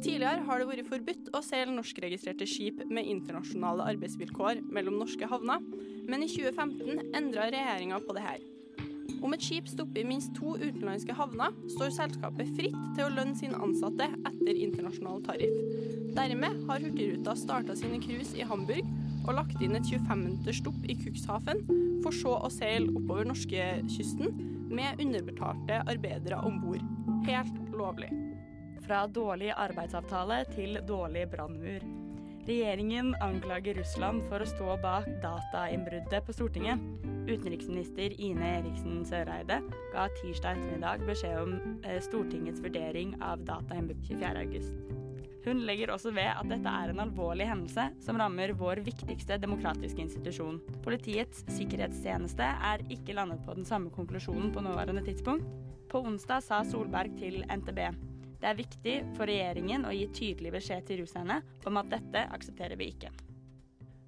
Tidligere 0.00 0.42
har 0.48 0.58
det 0.58 0.66
vært 0.66 0.88
forbudt 0.88 1.28
å 1.36 1.42
seile 1.44 1.74
norskregistrerte 1.76 2.48
skip 2.48 2.80
med 2.88 3.06
internasjonale 3.06 3.86
arbeidsvilkår 3.92 4.64
mellom 4.72 4.96
norske 4.98 5.28
havner, 5.30 5.62
men 6.08 6.24
i 6.24 6.30
2015 6.32 7.14
endra 7.20 7.50
regjeringa 7.52 8.00
på 8.02 8.16
det 8.16 8.24
her. 8.24 8.40
Om 9.20 9.36
et 9.36 9.44
skip 9.44 9.68
stopper 9.68 10.00
i 10.00 10.08
minst 10.08 10.32
to 10.38 10.56
utenlandske 10.56 11.14
havner, 11.14 11.54
står 11.76 11.92
selskapet 11.94 12.50
fritt 12.56 12.78
til 12.96 13.04
å 13.04 13.12
lønne 13.12 13.36
sine 13.38 13.60
ansatte 13.62 14.08
etter 14.16 14.58
internasjonal 14.64 15.22
tariff. 15.26 15.54
Dermed 16.16 16.64
har 16.66 16.82
Hurtigruta 16.82 17.36
starta 17.38 17.76
sine 17.78 18.00
cruise 18.02 18.34
i 18.34 18.46
Hamburg 18.48 18.88
og 19.26 19.36
lagt 19.36 19.60
inn 19.62 19.76
et 19.78 19.86
25 19.86 20.22
minutters 20.24 20.60
stopp 20.62 20.80
i 20.88 20.96
Cuxhaven, 20.98 21.62
for 22.04 22.16
så 22.16 22.36
å 22.40 22.50
seile 22.52 22.92
oppover 22.94 23.28
norskekysten 23.28 24.34
med 24.70 25.02
underbetalte 25.02 25.82
arbeidere 25.90 26.40
om 26.46 26.60
bord. 26.62 26.84
Helt 27.28 27.56
lovlig. 27.74 28.10
Fra 28.86 29.04
dårlig 29.06 29.52
arbeidsavtale 29.54 30.44
til 30.54 30.80
dårlig 30.88 31.26
brannmur. 31.30 31.84
Regjeringen 32.48 33.12
anklager 33.22 33.76
Russland 33.78 34.24
for 34.30 34.42
å 34.42 34.48
stå 34.48 34.78
bak 34.82 35.06
datainnbruddet 35.22 36.24
på 36.26 36.34
Stortinget. 36.34 36.80
Utenriksminister 37.28 38.16
Ine 38.18 38.54
Eriksen 38.56 39.04
Søreide 39.06 39.60
ga 39.92 40.08
tirsdag 40.18 40.56
ettermiddag 40.56 41.04
beskjed 41.06 41.36
om 41.44 41.58
eh, 41.84 42.00
Stortingets 42.02 42.64
vurdering 42.64 43.14
av 43.22 43.44
datainnbruddet 43.46 44.16
24.8. 44.24 44.99
Hun 45.44 45.62
legger 45.64 45.94
også 45.94 46.12
ved 46.12 46.28
at 46.28 46.48
dette 46.50 46.74
er 46.82 46.92
en 46.92 47.00
alvorlig 47.06 47.46
hendelse 47.48 47.86
som 48.04 48.20
rammer 48.20 48.52
vår 48.60 48.82
viktigste 48.84 49.38
demokratiske 49.40 50.02
institusjon. 50.04 50.60
Politiets 50.84 51.46
sikkerhetstjeneste 51.56 52.52
er 52.72 52.84
ikke 52.92 53.16
landet 53.16 53.40
på 53.46 53.56
den 53.56 53.64
samme 53.68 53.92
konklusjonen 53.94 54.52
på 54.52 54.64
nåværende 54.66 55.04
tidspunkt. 55.06 55.48
På 55.90 56.04
onsdag 56.06 56.44
sa 56.44 56.60
Solberg 56.68 57.16
til 57.18 57.40
NTB 57.48 57.80
det 58.40 58.48
er 58.48 58.56
viktig 58.56 58.94
for 59.18 59.28
regjeringen 59.28 59.84
å 59.84 59.92
gi 59.92 60.06
tydelig 60.16 60.54
beskjed 60.54 60.86
til 60.88 61.02
russerne 61.02 61.42
om 61.68 61.76
at 61.76 61.90
dette 61.92 62.22
aksepterer 62.32 62.78
vi 62.80 62.88
ikke. 62.94 63.10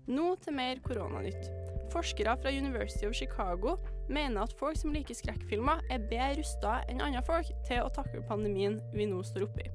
Nå 0.09 0.33
til 0.43 0.57
mer 0.57 0.81
koronanytt. 0.85 1.51
Forskere 1.93 2.39
fra 2.41 2.51
University 2.51 3.05
of 3.05 3.13
Chicago 3.15 3.77
mener 4.09 4.41
at 4.47 4.57
folk 4.57 4.81
som 4.81 4.95
liker 4.97 5.17
skrekkfilmer, 5.19 5.85
er 5.93 6.09
bedre 6.09 6.41
rusta 6.41 6.79
enn 6.89 7.05
andre 7.05 7.21
folk 7.29 7.53
til 7.69 7.85
å 7.85 7.93
takle 7.93 8.25
pandemien 8.29 8.81
vi 8.97 9.07
nå 9.11 9.21
står 9.29 9.51
oppi. 9.51 9.69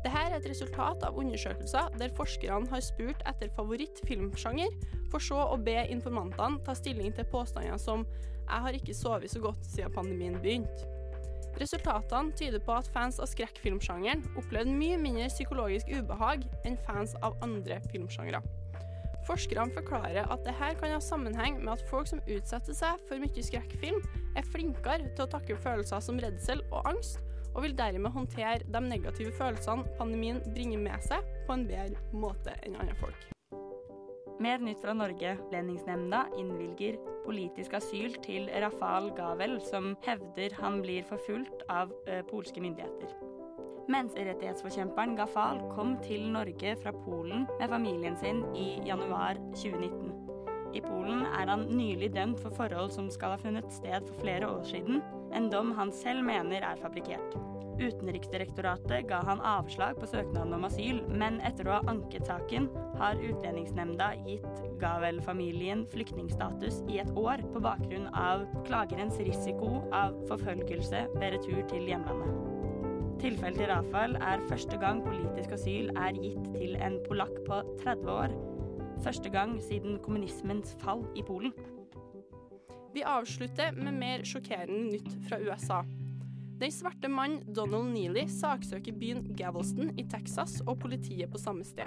Dette 0.00 0.16
er 0.16 0.36
et 0.36 0.46
resultat 0.48 1.02
av 1.04 1.18
undersøkelser 1.20 1.90
der 2.00 2.12
forskerne 2.16 2.70
har 2.72 2.84
spurt 2.84 3.20
etter 3.28 3.50
favorittfilmsjanger, 3.56 4.72
for 5.12 5.20
så 5.20 5.42
å 5.52 5.58
be 5.60 5.76
informantene 5.92 6.62
ta 6.64 6.76
stilling 6.78 7.12
til 7.12 7.28
påstander 7.28 7.76
som 7.78 8.06
'jeg 8.06 8.62
har 8.64 8.72
ikke 8.72 8.94
sovet 8.94 9.30
så 9.30 9.40
godt 9.40 9.66
siden 9.66 9.92
pandemien 9.92 10.40
begynte'. 10.40 10.88
Resultatene 11.60 12.32
tyder 12.32 12.58
på 12.58 12.72
at 12.72 12.88
fans 12.94 13.18
av 13.20 13.26
skrekkfilmsjangeren 13.26 14.22
opplevde 14.38 14.72
mye 14.72 14.96
mindre 14.96 15.28
psykologisk 15.28 15.86
ubehag 15.92 16.46
enn 16.64 16.78
fans 16.86 17.14
av 17.22 17.36
andre 17.42 17.80
filmsjangre. 17.92 18.40
Forskerne 19.28 19.74
forklarer 19.74 20.30
at 20.32 20.44
dette 20.46 20.74
kan 20.80 20.94
ha 20.94 21.00
sammenheng 21.04 21.58
med 21.60 21.72
at 21.72 21.88
folk 21.90 22.08
som 22.08 22.22
utsetter 22.26 22.74
seg 22.74 23.02
for 23.08 23.20
mye 23.20 23.42
skrekkfilm, 23.44 24.00
er 24.36 24.48
flinkere 24.48 25.10
til 25.14 25.26
å 25.26 25.30
takle 25.30 25.56
følelser 25.56 26.00
som 26.00 26.18
redsel 26.18 26.62
og 26.70 26.86
angst, 26.86 27.20
og 27.60 27.66
vil 27.66 27.74
dermed 27.76 28.14
håndtere 28.14 28.64
de 28.64 28.80
negative 28.80 29.34
følelsene 29.36 29.84
pandemien 29.98 30.38
bringer 30.54 30.80
med 30.80 31.02
seg, 31.04 31.26
på 31.44 31.52
en 31.52 31.66
bedre 31.68 32.00
måte 32.16 32.54
enn 32.64 32.78
andre 32.80 32.96
folk. 32.96 33.26
Mer 34.40 34.62
nytt 34.64 34.80
fra 34.80 34.94
Norge. 34.96 35.34
Lendingsnemnda 35.52 36.22
innvilger 36.40 36.96
politisk 37.26 37.76
asyl 37.76 38.16
til 38.24 38.48
Rafal 38.64 39.10
Gavel, 39.12 39.58
som 39.60 39.92
hevder 40.06 40.56
han 40.56 40.80
blir 40.80 41.04
forfulgt 41.04 41.66
av 41.68 41.92
polske 42.30 42.64
myndigheter. 42.64 43.12
Menneskerettighetsforkjemperen 43.92 45.18
Gafal 45.20 45.60
kom 45.74 45.98
til 46.00 46.30
Norge 46.32 46.72
fra 46.80 46.96
Polen 47.04 47.44
med 47.58 47.68
familien 47.68 48.16
sin 48.16 48.46
i 48.56 48.70
januar 48.88 49.36
2019. 49.52 50.14
I 50.72 50.80
Polen 50.80 51.26
er 51.28 51.50
han 51.50 51.68
nylig 51.68 52.14
dømt 52.16 52.40
for 52.40 52.56
forhold 52.56 52.94
som 52.96 53.12
skal 53.12 53.34
ha 53.34 53.44
funnet 53.44 53.68
sted 53.74 54.06
for 54.06 54.22
flere 54.24 54.48
år 54.48 54.64
siden, 54.64 55.02
en 55.36 55.50
dom 55.52 55.72
han 55.78 55.92
selv 55.94 56.24
mener 56.26 56.64
er 56.66 56.80
fabrikkert. 56.82 57.38
Utenriksdirektoratet 57.80 59.06
ga 59.08 59.22
han 59.24 59.40
avslag 59.46 59.96
på 60.00 60.08
søknaden 60.10 60.52
om 60.52 60.66
asyl, 60.68 61.00
men 61.08 61.38
etter 61.48 61.68
å 61.68 61.78
ha 61.78 61.92
anket 61.92 62.28
saken, 62.28 62.68
har 63.00 63.20
Utlendingsnemnda 63.24 64.10
gitt 64.26 64.62
Gavel-familien 64.82 65.86
flyktningstatus 65.88 66.82
i 66.92 67.00
et 67.00 67.10
år 67.16 67.44
på 67.54 67.62
bakgrunn 67.64 68.10
av 68.12 68.44
klagerens 68.68 69.16
risiko 69.24 69.80
av 69.96 70.18
forfølgelse 70.28 71.06
ved 71.16 71.38
retur 71.38 71.62
til 71.72 71.88
hjemlandet. 71.88 72.50
Tilfellet 73.20 73.58
til 73.60 73.68
Rafael 73.68 74.16
er 74.24 74.46
første 74.48 74.76
gang 74.80 75.02
politisk 75.04 75.52
asyl 75.56 75.90
er 75.92 76.16
gitt 76.20 76.46
til 76.54 76.76
en 76.80 76.96
polakk 77.04 77.34
på 77.48 77.60
30 77.82 78.12
år. 78.12 78.36
Første 79.04 79.32
gang 79.32 79.58
siden 79.64 79.98
kommunismens 80.04 80.72
fall 80.80 81.04
i 81.16 81.24
Polen. 81.24 81.52
Vi 82.94 83.02
avslutter 83.06 83.72
med 83.72 83.94
mer 83.94 84.22
sjokkerende 84.26 84.90
nytt 84.90 85.12
fra 85.28 85.38
USA. 85.38 85.84
Den 86.60 86.72
svarte 86.74 87.08
mannen 87.08 87.54
Donald 87.54 87.92
Neely 87.94 88.26
saksøker 88.28 88.96
byen 88.98 89.28
Galveston 89.38 89.92
i 89.98 90.04
Texas 90.10 90.58
og 90.66 90.80
politiet 90.82 91.30
på 91.30 91.38
samme 91.40 91.64
sted. 91.64 91.86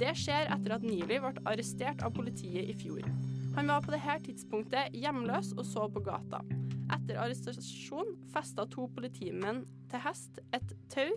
Det 0.00 0.10
skjer 0.18 0.50
etter 0.50 0.74
at 0.74 0.86
Neely 0.86 1.20
ble 1.22 1.30
arrestert 1.48 2.02
av 2.02 2.14
politiet 2.16 2.72
i 2.72 2.74
fjor. 2.76 3.06
Han 3.54 3.70
var 3.70 3.84
på 3.84 3.94
dette 3.94 4.18
tidspunktet 4.26 4.96
hjemløs 4.98 5.52
og 5.56 5.62
så 5.68 5.86
på 5.92 6.02
gata. 6.06 6.42
Etter 6.90 7.20
arrestasjon 7.22 8.16
festa 8.34 8.66
to 8.70 8.88
politimenn 8.96 9.62
til 9.90 10.02
hest 10.02 10.42
et 10.56 10.74
tau 10.90 11.14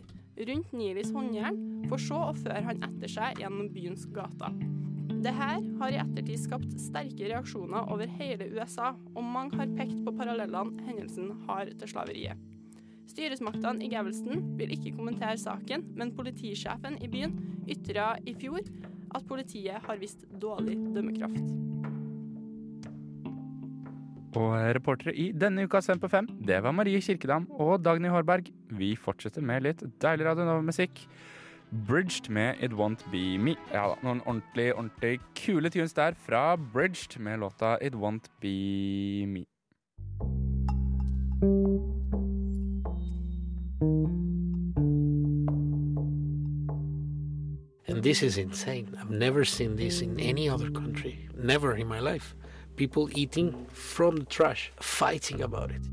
rundt 0.49 0.73
Neelys 0.73 1.11
håndjern, 1.13 1.57
for 1.89 2.01
så 2.01 2.19
å 2.29 2.37
føre 2.37 2.61
han 2.69 2.85
etter 2.85 3.09
seg 3.09 3.41
gjennom 3.41 3.73
byens 3.73 4.05
gater. 4.13 4.53
Dette 5.23 5.35
har 5.79 5.93
i 5.93 5.99
ettertid 6.01 6.41
skapt 6.41 6.71
sterke 6.83 7.29
reaksjoner 7.29 7.87
over 7.93 8.09
hele 8.19 8.49
USA, 8.51 8.89
og 9.15 9.23
mange 9.23 9.55
har 9.55 9.71
pekt 9.77 10.01
på 10.03 10.11
parallellene 10.17 10.83
hendelsen 10.83 11.29
har 11.47 11.69
til 11.79 11.91
slaveriet. 11.93 12.41
Styresmaktene 13.07 13.85
i 13.85 13.91
Galveston 13.91 14.41
vil 14.59 14.73
ikke 14.75 14.95
kommentere 14.97 15.37
saken, 15.39 15.85
men 15.95 16.11
politisjefen 16.17 16.97
i 16.99 17.07
byen 17.11 17.37
ytra 17.71 18.17
i 18.27 18.33
fjor 18.35 18.67
at 19.13 19.27
politiet 19.29 19.85
har 19.85 20.01
vist 20.01 20.25
dårlig 20.41 20.75
dømmekraft. 20.91 21.53
Og 24.33 24.55
reportere 24.75 25.13
i 25.15 25.29
denne 25.31 25.67
ukas 25.69 25.87
Fem 25.87 26.01
på 26.01 26.09
fem, 26.09 26.27
det 26.41 26.57
var 26.65 26.75
Marie 26.75 26.99
Kirkedam 27.05 27.45
og 27.53 27.77
Dagny 27.85 28.09
Hårberg. 28.11 28.49
Vi 28.75 28.95
fortsetter 28.99 29.45
med 29.45 29.69
litt 29.69 29.85
deilig 30.03 30.27
Radio 30.27 30.49
Nova-musikk. 30.49 31.05
Bridged 31.87 32.29
med 32.29 32.55
It 32.61 32.71
Won't 32.71 33.11
Be 33.11 33.37
Me. 33.37 33.55
Ja 33.73 33.87
da, 33.87 33.95
noen 34.03 34.21
ordentlig, 34.25 34.75
ordentlig 34.75 35.19
kule 35.35 35.69
tunes 35.69 35.93
der 35.93 36.13
fra 36.27 36.55
Bridged 36.55 37.19
med 37.19 37.39
låta 37.39 37.77
It 37.81 37.95
Won't 37.95 38.29
Be 38.41 39.25
Me. 39.25 39.45
And 47.87 48.03
this 48.03 48.21
is 48.21 48.37
insane. 48.37 48.95
I've 48.99 49.09
never 49.09 49.43
seen 49.43 49.75
this 49.75 50.01
in 50.01 50.19
any 50.19 50.49
other 50.49 50.69
country. 50.69 51.27
Never 51.35 51.75
in 51.75 51.87
my 51.87 51.99
life. 51.99 52.35
People 52.75 53.09
eating 53.15 53.67
from 53.71 54.17
the 54.17 54.25
trash, 54.25 54.71
fighting 54.79 55.41
about 55.41 55.71
it. 55.71 55.92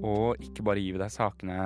Og 0.00 0.40
ikke 0.40 0.64
bare 0.64 0.80
gir 0.80 0.96
vi 0.96 1.02
deg 1.02 1.12
sakene 1.12 1.58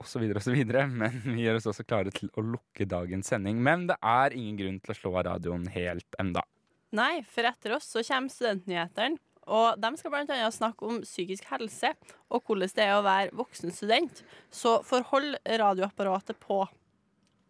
osv., 0.00 0.24
osv., 0.38 0.56
men 1.00 1.18
vi 1.26 1.44
gjør 1.44 1.60
oss 1.60 1.68
også 1.72 1.84
klare 1.84 2.12
til 2.14 2.30
å 2.36 2.44
lukke 2.44 2.88
dagens 2.88 3.32
sending. 3.32 3.60
Men 3.62 3.86
det 3.90 3.98
er 4.00 4.36
ingen 4.36 4.58
grunn 4.60 4.80
til 4.80 4.94
å 4.94 4.98
slå 4.98 5.14
av 5.18 5.26
radioen 5.28 5.68
helt 5.74 6.18
enda. 6.22 6.44
Nei, 6.92 7.22
for 7.28 7.48
etter 7.48 7.76
oss 7.76 7.88
så 7.92 8.04
kommer 8.04 8.32
studentnyhetene. 8.32 9.20
Og 9.52 9.80
de 9.82 9.88
skal 9.98 10.12
bl.a. 10.12 10.50
snakke 10.54 10.86
om 10.86 11.00
psykisk 11.02 11.48
helse 11.50 11.90
og 12.30 12.44
hvordan 12.46 12.70
det 12.76 12.84
er 12.84 12.92
å 12.94 13.02
være 13.02 13.34
voksen 13.34 13.74
student. 13.74 14.22
Så 14.54 14.76
forhold 14.86 15.34
radioapparatet 15.44 16.38
på. 16.38 16.60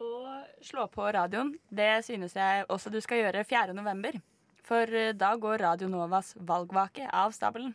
Og 0.02 0.64
slå 0.64 0.86
på 0.90 1.10
radioen, 1.14 1.52
det 1.68 2.00
synes 2.06 2.34
jeg 2.38 2.64
også 2.72 2.90
du 2.90 2.98
skal 3.04 3.20
gjøre 3.20 3.44
4. 3.44 3.76
november. 3.76 4.16
For 4.64 4.88
eh, 4.88 5.12
da 5.12 5.34
går 5.36 5.60
Radio 5.62 5.90
Novas 5.90 6.32
valgvake 6.38 7.10
av 7.12 7.34
stabelen. 7.36 7.74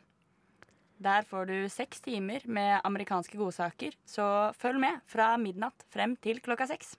Der 0.97 1.25
får 1.29 1.45
du 1.45 1.57
seks 1.69 2.01
timer 2.01 2.41
med 2.49 2.79
amerikanske 2.87 3.37
godsaker, 3.37 3.93
så 4.09 4.53
følg 4.57 4.81
med 4.81 5.03
fra 5.05 5.35
midnatt 5.37 5.85
frem 5.93 6.15
til 6.17 6.41
klokka 6.41 6.65
seks. 6.71 6.95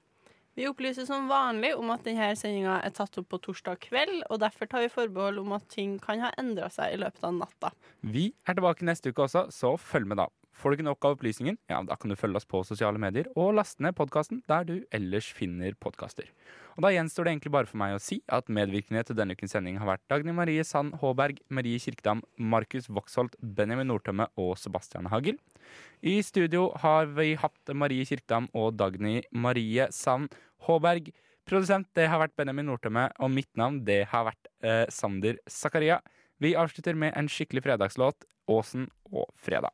Vi 0.58 0.66
opplyser 0.66 1.06
som 1.06 1.28
vanlig 1.30 1.72
om 1.78 1.90
at 1.94 2.02
denne 2.06 2.32
sendinga 2.38 2.80
er 2.82 2.94
tatt 2.94 3.14
opp 3.20 3.28
på 3.30 3.38
torsdag 3.42 3.78
kveld, 3.84 4.24
og 4.26 4.40
derfor 4.42 4.66
tar 4.70 4.82
vi 4.82 4.90
forbehold 4.90 5.38
om 5.42 5.54
at 5.54 5.66
ting 5.70 5.96
kan 6.02 6.22
ha 6.22 6.32
endra 6.38 6.66
seg 6.74 6.94
i 6.94 6.98
løpet 6.98 7.26
av 7.26 7.36
natta. 7.36 7.70
Vi 8.02 8.32
er 8.46 8.58
tilbake 8.58 8.86
neste 8.86 9.12
uke 9.12 9.26
også, 9.26 9.44
så 9.54 9.76
følg 9.78 10.10
med 10.10 10.18
da. 10.22 10.26
Får 10.58 10.72
du 10.72 10.78
ikke 10.78 10.88
nok 10.88 11.06
av 11.06 11.14
opplysningen, 11.14 11.56
ja, 11.70 11.78
da 11.86 11.94
kan 11.94 12.10
du 12.10 12.16
følge 12.18 12.40
oss 12.40 12.48
på 12.48 12.64
sosiale 12.66 12.98
medier 12.98 13.28
og 13.38 13.52
laste 13.54 13.84
ned 13.84 13.94
podkasten 13.98 14.40
der 14.50 14.64
du 14.66 14.74
ellers 14.94 15.28
finner 15.30 15.76
podkaster. 15.78 16.26
Og 16.74 16.82
Da 16.82 16.90
gjenstår 16.94 17.26
det 17.26 17.32
egentlig 17.32 17.52
bare 17.54 17.66
for 17.66 17.78
meg 17.78 17.94
å 17.94 18.02
si 18.02 18.20
at 18.30 18.50
medvirkende 18.50 19.04
til 19.06 19.16
denne 19.18 19.34
ukens 19.34 19.54
sending 19.54 19.78
har 19.78 19.88
vært 19.88 20.04
Dagny 20.10 20.34
Marie 20.34 20.62
Sand 20.66 20.94
Håberg, 21.00 21.40
Marie 21.50 21.78
Kirkedam, 21.82 22.22
Markus 22.38 22.86
Voksholt, 22.86 23.34
Benjamin 23.42 23.90
Nordtømme 23.90 24.28
og 24.38 24.52
Sebastian 24.58 25.10
Hagel. 25.10 25.40
I 26.02 26.20
studio 26.22 26.68
har 26.82 27.10
vi 27.18 27.32
hatt 27.38 27.74
Marie 27.74 28.06
Kirkedam 28.06 28.46
og 28.54 28.76
Dagny 28.78 29.22
Marie 29.30 29.88
Sand 29.90 30.34
Håberg. 30.68 31.10
Produsent 31.50 31.90
det 31.98 32.06
har 32.12 32.22
vært 32.22 32.36
Benjamin 32.38 32.70
Nordtømme, 32.70 33.08
og 33.18 33.34
mitt 33.34 33.50
navn 33.58 33.82
det 33.82 34.04
har 34.12 34.28
vært 34.30 34.50
eh, 34.62 34.84
Sander 34.94 35.42
Zakaria. 35.50 35.98
Vi 36.38 36.54
avslutter 36.54 36.94
med 36.94 37.16
en 37.18 37.26
skikkelig 37.26 37.66
fredagslåt, 37.66 38.22
Åsen 38.48 38.86
og 39.10 39.26
fredag. 39.34 39.66